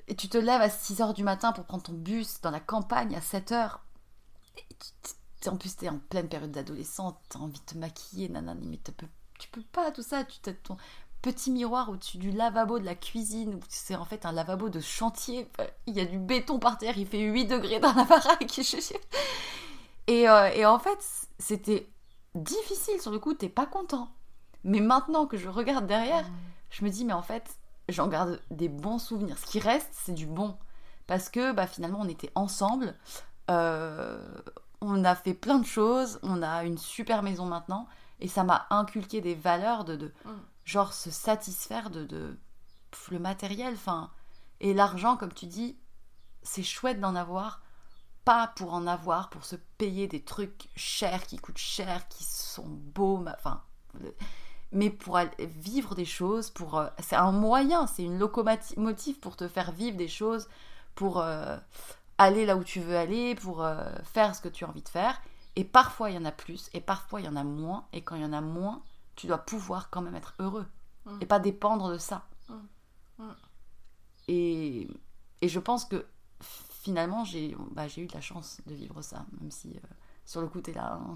Et 0.10 0.16
tu 0.18 0.28
te 0.28 0.38
lèves 0.38 0.60
à 0.62 0.70
6 0.70 1.00
h 1.00 1.14
du 1.14 1.24
matin 1.24 1.54
pour 1.54 1.64
prendre 1.64 1.84
ton 1.84 1.94
bus 1.94 2.42
dans 2.42 2.52
la 2.52 2.60
campagne 2.60 3.16
à 3.16 3.22
7 3.22 3.52
h. 3.52 3.78
Et 4.58 4.66
tu- 4.78 5.14
tu- 5.42 5.50
en 5.50 5.56
plus, 5.56 5.78
tu 5.78 5.86
es 5.86 5.90
en 5.90 5.98
pleine 6.00 6.28
période 6.28 6.52
d'adolescente, 6.52 7.18
tu 7.30 7.38
as 7.38 7.40
envie 7.40 7.60
de 7.60 7.66
te 7.66 7.78
maquiller, 7.78 8.28
nanani, 8.28 8.68
mais 8.68 8.80
tu 8.84 8.92
peux, 8.92 9.08
tu 9.40 9.48
peux 9.48 9.64
pas 9.72 9.92
tout 9.92 10.04
ça. 10.04 10.26
Tu 10.26 10.40
ton 10.56 10.76
petit 11.22 11.52
miroir 11.52 11.90
au-dessus 11.90 12.18
du 12.18 12.32
lavabo 12.32 12.80
de 12.80 12.86
la 12.86 12.96
cuisine, 12.96 13.56
où 13.56 13.60
c'est 13.70 13.96
en 13.96 14.06
fait 14.06 14.26
un 14.26 14.32
lavabo 14.32 14.70
de 14.70 14.80
chantier. 14.80 15.48
Il 15.88 15.94
y 15.96 16.00
a 16.02 16.06
du 16.06 16.18
béton 16.20 16.60
par 16.60 16.78
terre, 16.78 16.98
il 16.98 17.06
fait 17.08 17.20
8 17.22 17.46
degrés 17.46 17.80
dans 17.80 17.94
la 17.94 18.04
baraque. 18.06 18.60
Et, 20.08 20.28
euh, 20.30 20.50
et 20.54 20.66
en 20.66 20.80
fait, 20.80 20.98
c'était 21.40 21.88
difficile 22.36 23.00
sur 23.00 23.12
le 23.12 23.20
coup, 23.20 23.34
t'es 23.34 23.50
pas 23.50 23.66
content. 23.66 24.10
Mais 24.64 24.80
maintenant 24.80 25.26
que 25.26 25.38
je 25.38 25.48
regarde 25.48 25.88
derrière, 25.88 26.26
je 26.70 26.84
me 26.84 26.90
dis, 26.90 27.06
mais 27.06 27.14
en 27.14 27.22
fait, 27.22 27.56
j'en 27.88 28.08
garde 28.08 28.42
des 28.50 28.68
bons 28.70 29.00
souvenirs. 29.00 29.38
Ce 29.38 29.46
qui 29.46 29.60
reste, 29.60 29.90
c'est 29.94 30.14
du 30.14 30.26
bon. 30.26 30.58
Parce 31.08 31.30
que 31.30 31.52
bah, 31.52 31.68
finalement, 31.68 32.00
on 32.02 32.08
était 32.10 32.32
ensemble. 32.36 32.96
euh, 33.50 34.20
on 34.82 35.04
a 35.06 35.16
fait 35.16 35.34
plein 35.36 35.60
de 35.60 35.66
choses. 35.66 36.20
On 36.24 36.42
a 36.42 36.64
une 36.64 36.78
super 36.78 37.22
maison 37.24 37.46
maintenant. 37.46 37.88
Et 38.20 38.28
ça 38.28 38.44
m'a 38.44 38.66
inculqué 38.70 39.22
des 39.22 39.36
valeurs 39.36 39.84
de, 39.86 39.96
de. 39.96 40.12
Genre 40.66 40.94
se 40.94 41.12
satisfaire 41.12 41.90
de, 41.90 42.06
de 42.06 42.38
le 43.10 43.20
matériel. 43.20 43.74
Enfin, 43.74 44.12
et 44.60 44.74
l'argent, 44.74 45.18
comme 45.18 45.34
tu 45.34 45.46
dis, 45.46 45.78
c'est 46.44 46.64
chouette 46.64 47.00
d'en 47.00 47.16
avoir. 47.16 47.62
Pas 48.24 48.48
pour 48.56 48.74
en 48.74 48.86
avoir, 48.86 49.30
pour 49.32 49.46
se 49.46 49.56
payer 49.78 50.08
des 50.08 50.24
trucs 50.24 50.70
chers, 50.76 51.26
qui 51.26 51.38
coûtent 51.38 51.58
cher, 51.58 52.08
qui 52.08 52.24
sont 52.24 52.68
beaux. 52.68 53.26
Enfin, 53.38 53.64
le- 54.00 54.14
mais 54.72 54.90
pour 54.90 55.20
vivre 55.40 55.96
des 55.96 56.06
choses, 56.06 56.50
pour 56.50 56.78
euh, 56.78 56.88
c'est 57.00 57.16
un 57.16 57.32
moyen, 57.32 57.88
c'est 57.88 58.04
une 58.04 58.20
locomotive 58.20 59.20
pour 59.20 59.36
te 59.36 59.48
faire 59.48 59.72
vivre 59.72 59.98
des 59.98 60.08
choses, 60.08 60.48
pour 60.96 61.20
euh, 61.20 61.58
aller 62.18 62.46
là 62.46 62.56
où 62.56 62.64
tu 62.64 62.80
veux 62.80 62.96
aller, 62.96 63.36
pour 63.36 63.64
euh, 63.64 63.84
faire 64.04 64.36
ce 64.36 64.42
que 64.42 64.50
tu 64.50 64.64
as 64.64 64.70
envie 64.70 64.84
de 64.84 64.90
faire. 64.90 65.20
Et 65.56 65.64
parfois 65.66 66.10
il 66.12 66.16
y 66.16 66.20
en 66.20 66.26
a 66.26 66.32
plus, 66.32 66.70
et 66.74 66.80
parfois 66.80 67.20
il 67.22 67.26
y 67.26 67.30
en 67.30 67.36
a 67.36 67.44
moins. 67.44 67.86
Et 67.92 68.02
quand 68.02 68.16
il 68.16 68.22
y 68.22 68.26
en 68.26 68.34
a 68.34 68.42
moins, 68.42 68.82
tu 69.22 69.28
dois 69.28 69.38
pouvoir 69.38 69.90
quand 69.92 70.02
même 70.02 70.16
être 70.16 70.34
heureux 70.40 70.66
Mm. 71.06 71.18
et 71.22 71.26
pas 71.26 71.40
dépendre 71.40 71.92
de 71.92 71.98
ça. 71.98 72.28
Mm. 72.50 72.54
Mm. 73.20 73.32
Et, 74.28 74.88
et 75.42 75.48
je 75.50 75.60
pense 75.60 75.86
que 75.86 76.06
finalement 76.40 77.24
j'ai 77.26 77.56
bah, 77.72 77.88
j'ai 77.88 78.02
eu 78.04 78.08
de 78.08 78.14
la 78.14 78.22
chance 78.22 78.62
de 78.68 78.74
vivre 78.74 79.02
ça, 79.02 79.26
même 79.40 79.52
si 79.52 79.70
euh, 79.70 79.88
sur 80.26 80.42
le 80.42 80.48
coup 80.48 80.62
t'es 80.62 80.74
là. 80.74 80.94
hein, 81.02 81.16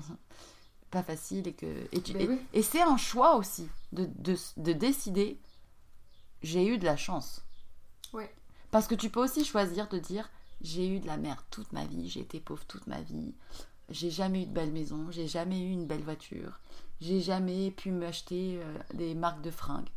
pas 0.92 1.04
facile 1.04 1.48
et 1.48 1.54
que 1.54 1.88
et, 1.92 2.02
tu- 2.02 2.14
Mais 2.14 2.24
et- 2.24 2.28
oui. 2.30 2.40
et 2.54 2.62
c'est 2.62 2.82
un 2.82 2.96
choix 2.98 3.36
aussi 3.36 3.68
de, 3.92 4.06
de, 4.18 4.36
de 4.58 4.72
décider 4.74 5.40
j'ai 6.42 6.66
eu 6.68 6.78
de 6.78 6.86
la 6.86 6.96
chance 6.96 7.44
Oui. 8.14 8.24
parce 8.72 8.88
que 8.88 8.96
tu 8.96 9.10
peux 9.10 9.22
aussi 9.22 9.44
choisir 9.46 9.88
de 9.90 9.98
dire 10.00 10.30
j'ai 10.62 10.88
eu 10.88 11.00
de 11.00 11.08
la 11.08 11.18
merde 11.18 11.40
toute 11.52 11.72
ma 11.74 11.86
vie 11.86 12.08
j'ai 12.10 12.22
été 12.22 12.40
pauvre 12.40 12.64
toute 12.66 12.88
ma 12.88 13.02
vie 13.02 13.34
j'ai 13.90 14.10
jamais 14.12 14.44
eu 14.44 14.46
de 14.46 14.52
belle 14.54 14.72
maison 14.72 15.12
j'ai 15.12 15.28
jamais 15.28 15.60
eu 15.62 15.72
une 15.72 15.86
belle 15.86 16.04
voiture 16.04 16.60
j'ai 17.02 17.22
jamais 17.22 17.72
pu 17.72 17.92
m'acheter 17.92 18.60
euh, 18.64 18.78
des 18.94 19.16
marques 19.16 19.42
de 19.42 19.52
fringues 19.52 19.90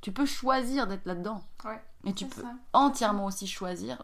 tu 0.00 0.12
peux 0.12 0.26
choisir 0.26 0.86
d'être 0.86 1.06
là 1.06 1.14
dedans 1.14 1.42
Ouais, 1.64 1.82
et 2.04 2.12
tu 2.12 2.26
peux 2.26 2.42
ça. 2.42 2.54
entièrement 2.72 3.24
aussi 3.26 3.46
choisir 3.46 4.02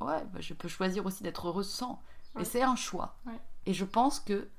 ouais 0.00 0.24
bah, 0.26 0.40
je 0.40 0.54
peux 0.54 0.68
choisir 0.68 1.06
aussi 1.06 1.22
d'être 1.22 1.46
heureuse 1.48 1.70
sans 1.70 2.02
Ouais. 2.34 2.42
et 2.42 2.44
c'est 2.44 2.62
un 2.62 2.76
choix 2.76 3.16
Ouais. 3.24 3.40
et 3.64 3.72
je 3.72 3.84
pense 3.86 4.20
que 4.20 4.50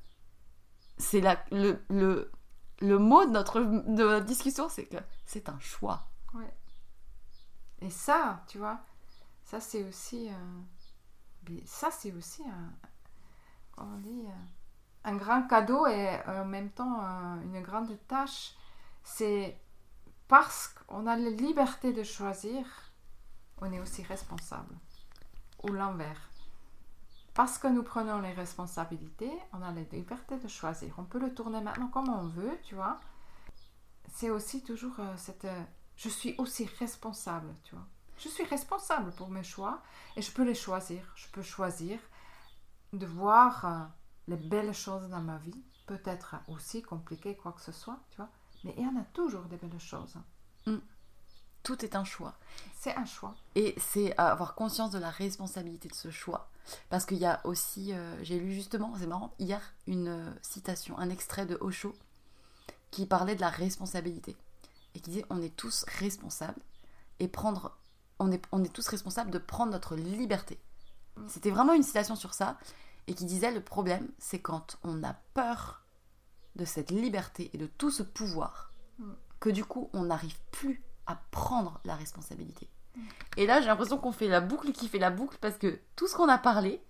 c'est 0.97 1.21
la, 1.21 1.37
le, 1.51 1.79
le, 1.89 2.31
le 2.81 2.97
mot 2.97 3.23
de 3.25 3.29
notre, 3.29 3.59
de 3.61 4.03
notre 4.03 4.25
discussion 4.25 4.67
c'est 4.69 4.85
que 4.85 4.97
c'est 5.25 5.47
un 5.49 5.59
choix 5.59 6.07
Ouais. 6.33 6.53
Et 7.81 7.89
ça, 7.91 8.43
tu 8.47 8.57
vois, 8.57 8.79
ça 9.43 9.59
c'est 9.59 9.83
aussi, 9.83 10.29
euh, 10.29 11.59
ça 11.65 11.89
c'est 11.91 12.11
aussi 12.11 12.41
un, 12.43 12.73
comment 13.71 13.93
on 13.95 13.99
dit, 13.99 14.23
euh, 14.25 14.31
un 15.07 15.15
grand 15.15 15.47
cadeau 15.47 15.87
et 15.87 16.19
euh, 16.27 16.43
en 16.43 16.45
même 16.45 16.69
temps 16.69 16.99
euh, 17.01 17.41
une 17.43 17.61
grande 17.61 17.97
tâche. 18.07 18.53
C'est 19.03 19.57
parce 20.27 20.67
qu'on 20.67 21.07
a 21.07 21.15
la 21.15 21.29
liberté 21.29 21.93
de 21.93 22.03
choisir, 22.03 22.65
on 23.61 23.71
est 23.71 23.79
aussi 23.79 24.03
responsable. 24.03 24.75
Ou 25.63 25.69
l'envers. 25.69 26.29
Parce 27.33 27.57
que 27.57 27.67
nous 27.67 27.83
prenons 27.83 28.19
les 28.19 28.33
responsabilités, 28.33 29.31
on 29.53 29.61
a 29.61 29.71
la 29.71 29.81
liberté 29.93 30.37
de 30.37 30.47
choisir. 30.49 30.93
On 30.97 31.05
peut 31.05 31.19
le 31.19 31.33
tourner 31.33 31.61
maintenant 31.61 31.87
comme 31.87 32.09
on 32.09 32.27
veut, 32.27 32.59
tu 32.63 32.75
vois. 32.75 32.99
C'est 34.13 34.29
aussi 34.29 34.61
toujours 34.61 34.99
euh, 34.99 35.15
cette... 35.15 35.47
je 35.95 36.09
suis 36.09 36.35
aussi 36.37 36.65
responsable, 36.79 37.55
tu 37.63 37.75
vois. 37.75 37.85
Je 38.17 38.27
suis 38.27 38.43
responsable 38.43 39.11
pour 39.13 39.29
mes 39.29 39.43
choix 39.43 39.81
et 40.17 40.21
je 40.21 40.31
peux 40.31 40.43
les 40.43 40.55
choisir. 40.55 41.01
Je 41.15 41.27
peux 41.29 41.43
choisir 41.43 41.97
de 42.91 43.05
voir 43.05 43.91
les 44.27 44.37
belles 44.37 44.73
choses 44.73 45.09
dans 45.09 45.21
ma 45.21 45.37
vie, 45.37 45.63
peut-être 45.85 46.35
aussi 46.47 46.81
compliquées, 46.81 47.35
quoi 47.35 47.53
que 47.53 47.61
ce 47.61 47.71
soit, 47.71 47.99
tu 48.11 48.17
vois. 48.17 48.29
Mais 48.63 48.73
il 48.77 48.83
y 48.83 48.87
en 48.87 48.97
a 48.99 49.05
toujours 49.13 49.43
des 49.43 49.57
belles 49.57 49.79
choses. 49.79 50.17
Tout 51.63 51.83
est 51.83 51.95
un 51.95 52.05
choix. 52.05 52.33
C'est 52.79 52.95
un 52.95 53.05
choix. 53.05 53.35
Et 53.55 53.75
c'est 53.77 54.17
avoir 54.17 54.55
conscience 54.55 54.91
de 54.91 54.99
la 54.99 55.09
responsabilité 55.09 55.89
de 55.89 55.95
ce 55.95 56.11
choix. 56.11 56.49
Parce 56.89 57.05
qu'il 57.05 57.17
y 57.17 57.25
a 57.25 57.41
aussi, 57.45 57.93
euh, 57.93 58.23
j'ai 58.23 58.39
lu 58.39 58.53
justement, 58.53 58.93
c'est 58.97 59.07
marrant, 59.07 59.33
hier, 59.39 59.61
une 59.85 60.07
euh, 60.07 60.31
citation, 60.41 60.97
un 60.97 61.09
extrait 61.09 61.45
de 61.45 61.57
Osho 61.59 61.93
qui 62.91 63.05
parlait 63.05 63.35
de 63.35 63.41
la 63.41 63.49
responsabilité. 63.49 64.37
Et 64.95 65.01
qui 65.01 65.09
disait 65.09 65.25
on 65.29 65.41
est 65.41 65.55
tous 65.55 65.83
responsables 65.99 66.61
et 67.19 67.27
prendre, 67.27 67.77
on 68.19 68.31
est, 68.31 68.43
on 68.51 68.63
est 68.63 68.71
tous 68.71 68.87
responsables 68.87 69.31
de 69.31 69.37
prendre 69.37 69.71
notre 69.71 69.95
liberté. 69.95 70.59
C'était 71.27 71.51
vraiment 71.51 71.73
une 71.73 71.83
citation 71.83 72.15
sur 72.15 72.33
ça. 72.33 72.57
Et 73.07 73.13
qui 73.15 73.25
disait 73.25 73.51
le 73.51 73.63
problème, 73.63 74.09
c'est 74.19 74.41
quand 74.41 74.77
on 74.83 75.03
a 75.03 75.13
peur 75.33 75.85
de 76.55 76.65
cette 76.65 76.91
liberté 76.91 77.49
et 77.53 77.57
de 77.57 77.67
tout 77.67 77.91
ce 77.91 78.03
pouvoir, 78.03 78.73
que 79.39 79.49
du 79.49 79.63
coup, 79.63 79.89
on 79.93 80.05
n'arrive 80.05 80.37
plus 80.51 80.83
à 81.05 81.15
prendre 81.31 81.79
la 81.85 81.95
responsabilité. 81.95 82.69
Et 83.37 83.45
là, 83.45 83.61
j'ai 83.61 83.67
l'impression 83.67 83.97
qu'on 83.99 84.11
fait 84.11 84.27
la 84.27 84.41
boucle 84.41 84.71
qui 84.71 84.87
fait 84.87 84.97
la 84.97 85.11
boucle 85.11 85.37
parce 85.39 85.57
que 85.57 85.79
tout 85.95 86.07
ce 86.07 86.15
qu'on 86.15 86.27
a 86.27 86.39
parlé 86.39 86.83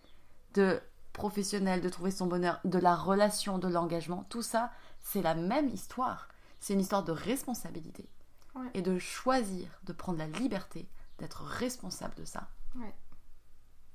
de 0.53 0.81
professionnel, 1.11 1.81
de 1.81 1.89
trouver 1.89 2.11
son 2.11 2.27
bonheur, 2.27 2.59
de 2.63 2.79
la 2.79 2.95
relation, 2.95 3.57
de 3.59 3.67
l'engagement, 3.67 4.23
tout 4.29 4.41
ça, 4.41 4.71
c'est 5.01 5.21
la 5.21 5.35
même 5.35 5.67
histoire. 5.67 6.29
C'est 6.59 6.73
une 6.73 6.79
histoire 6.79 7.03
de 7.03 7.11
responsabilité 7.11 8.09
Ouais. 8.55 8.71
et 8.73 8.81
de 8.81 8.97
choisir, 8.97 9.69
de 9.83 9.93
prendre 9.93 10.17
la 10.17 10.25
liberté 10.27 10.89
d'être 11.19 11.43
responsable 11.43 12.15
de 12.15 12.25
ça. 12.25 12.47
Ouais. 12.75 12.95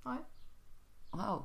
Ouais. 0.06 0.22
Waouh! 1.14 1.42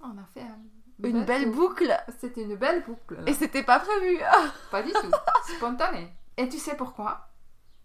On 0.00 0.16
a 0.18 0.24
fait 0.32 0.42
un- 0.42 0.60
Une 1.02 1.24
belle 1.24 1.50
boucle! 1.50 1.94
C'était 2.20 2.42
une 2.42 2.56
belle 2.56 2.84
boucle. 2.84 3.16
là. 3.16 3.22
Et 3.26 3.34
c'était 3.34 3.62
pas 3.64 3.80
prévu! 3.80 4.18
Pas 4.70 4.82
du 4.82 4.92
tout. 4.92 5.10
Spontané. 5.56 6.12
Et 6.36 6.48
tu 6.48 6.58
sais 6.58 6.76
pourquoi? 6.76 7.28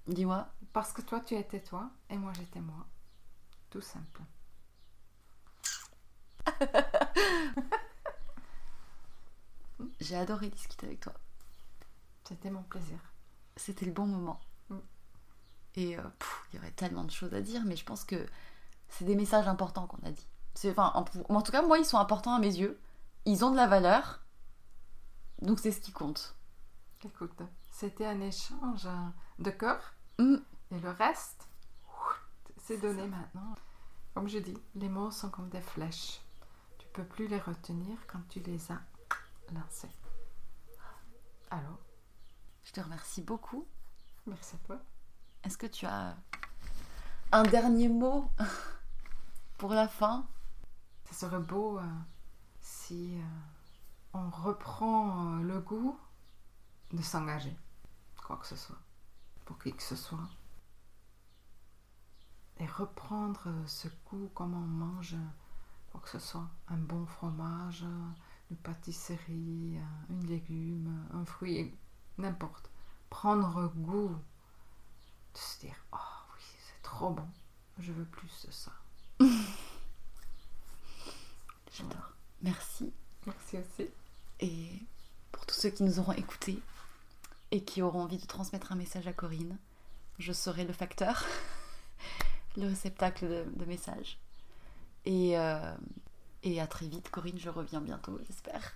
Dis-moi. 0.08 0.48
Parce 0.74 0.91
que 0.93 1.02
toi, 1.02 1.19
tu 1.22 1.36
étais 1.36 1.62
toi 1.62 1.89
et 2.10 2.17
moi, 2.17 2.32
j'étais 2.36 2.60
moi. 2.62 2.86
Tout 3.69 3.82
simple. 3.82 4.22
J'ai 10.00 10.15
adoré 10.15 10.50
discuter 10.50 10.88
avec 10.88 11.00
toi. 11.02 11.13
C'était 12.28 12.50
mon 12.50 12.63
plaisir. 12.63 13.00
C'était 13.56 13.86
le 13.86 13.91
bon 13.91 14.06
moment. 14.06 14.39
Mm. 14.69 14.78
Et 15.76 15.98
euh, 15.98 16.02
il 16.52 16.56
y 16.58 16.60
aurait 16.60 16.72
tellement 16.72 17.04
de 17.04 17.12
choses 17.12 17.34
à 17.34 17.41
dire, 17.41 17.62
mais 17.65 17.76
je 17.76 17.86
pense 17.86 18.04
que 18.04 18.26
c'est 18.89 19.06
des 19.06 19.15
messages 19.15 19.48
importants 19.48 19.88
qu'on 19.88 20.06
a 20.06 20.12
dit. 20.12 20.28
Enfin, 20.67 20.91
en, 20.95 21.06
en 21.36 21.41
tout 21.41 21.52
cas, 21.52 21.62
moi, 21.62 21.78
ils 21.80 21.86
sont 21.86 21.98
importants 21.98 22.34
à 22.36 22.39
mes 22.39 22.54
yeux. 22.56 22.80
Ils 23.26 23.43
ont 23.45 23.52
de 23.52 23.56
la 23.56 23.67
valeur. 23.67 24.19
Donc 25.41 25.60
c'est 25.60 25.72
ce 25.72 25.80
qui 25.80 25.91
compte. 25.91 26.36
Écoute, 27.04 27.41
c'était 27.72 28.06
un 28.06 28.19
échange 28.22 28.86
euh, 28.86 29.08
de 29.39 29.52
cœur 29.52 29.80
Mm. 30.17 30.36
et 30.72 30.80
le 30.82 30.89
reste, 30.89 31.48
c'est 32.58 32.78
donné 32.78 33.08
maintenant. 33.08 33.56
Comme 34.13 34.28
je 34.28 34.39
dis, 34.39 34.58
les 34.76 34.89
mots 34.89 35.12
sont 35.12 35.30
comme 35.30 35.48
des 35.48 35.62
flèches. 35.62 36.19
Tu 36.78 36.88
peux 36.91 37.06
plus 37.06 37.28
les 37.28 37.39
retenir 37.39 37.95
quand 38.08 38.19
tu 38.28 38.41
les 38.41 38.69
as 38.72 38.82
lancés. 39.54 39.89
Alors, 41.52 41.80
Je 42.65 42.74
te 42.74 42.82
remercie 42.82 43.22
beaucoup. 43.22 43.65
merci 44.28 44.56
à 44.56 44.60
toi. 44.67 44.78
Est-ce 45.45 45.58
que 45.58 45.67
tu 45.67 45.86
as 45.86 46.15
un 47.32 47.43
dernier 47.43 47.88
mot 47.88 48.30
pour 49.58 49.74
la 49.74 49.88
fin? 49.88 50.28
Ça 51.10 51.28
serait 51.28 51.39
beau 51.39 51.80
euh, 51.80 51.84
si 52.62 53.17
euh, 53.19 53.24
on 54.13 54.30
reprend 54.30 55.39
euh, 55.39 55.41
le 55.41 55.60
goût 55.60 56.00
de 56.93 57.02
s'engager, 57.02 57.56
quoi 58.15 58.38
que 58.38 58.45
ce 58.45 58.56
soit, 58.56 58.78
pour 59.45 59.58
qui 59.58 59.74
que 59.74 59.82
ce 59.82 59.95
soit. 59.95 60.30
Et 62.58 62.67
reprendre 62.67 63.52
ce 63.65 63.88
goût 64.10 64.30
comme 64.36 64.54
on 64.54 64.67
mange, 64.67 65.15
quoi 65.91 66.00
que 66.02 66.10
ce 66.10 66.19
soit, 66.19 66.48
un 66.67 66.78
bon 66.78 67.08
fromage, 67.08 67.86
une 68.52 68.58
pâtisserie, 68.58 69.80
une 70.10 70.28
légume, 70.28 71.08
un 71.13 71.26
fruit, 71.26 71.76
n'importe. 72.19 72.69
Prendre 73.10 73.67
goût, 73.76 74.15
de 75.34 75.38
se 75.39 75.60
dire, 75.62 75.76
oh 75.91 75.98
oui, 76.36 76.43
c'est 76.67 76.82
trop 76.84 77.10
bon, 77.10 77.28
je 77.80 77.93
veux 77.93 78.06
plus 78.06 78.45
de 78.45 78.52
ça. 78.52 78.72
J'adore. 81.80 82.13
Merci. 82.42 82.92
Merci 83.26 83.58
aussi. 83.58 83.89
Et 84.39 84.70
pour 85.32 85.46
tous 85.46 85.56
ceux 85.56 85.70
qui 85.70 85.84
nous 85.84 86.00
auront 86.00 86.13
écoutés 86.13 86.60
et 87.52 87.63
qui 87.63 87.82
auront 87.82 88.02
envie 88.02 88.18
de 88.18 88.26
transmettre 88.26 88.72
un 88.72 88.76
message 88.76 89.08
à 89.08 89.13
Corinne, 89.13 89.58
je 90.18 90.34
serai 90.34 90.65
le 90.65 90.74
facteur, 90.74 91.26
le 92.58 92.68
réceptacle 92.68 93.28
de, 93.28 93.46
de 93.56 93.65
messages. 93.65 94.20
Et, 95.06 95.38
euh, 95.38 95.76
et 96.44 96.62
à 96.62 96.68
très 96.68 96.88
vite, 96.88 97.10
Corinne, 97.10 97.39
je 97.39 97.50
reviens 97.50 97.82
bientôt, 97.82 98.20
j'espère. 98.28 98.76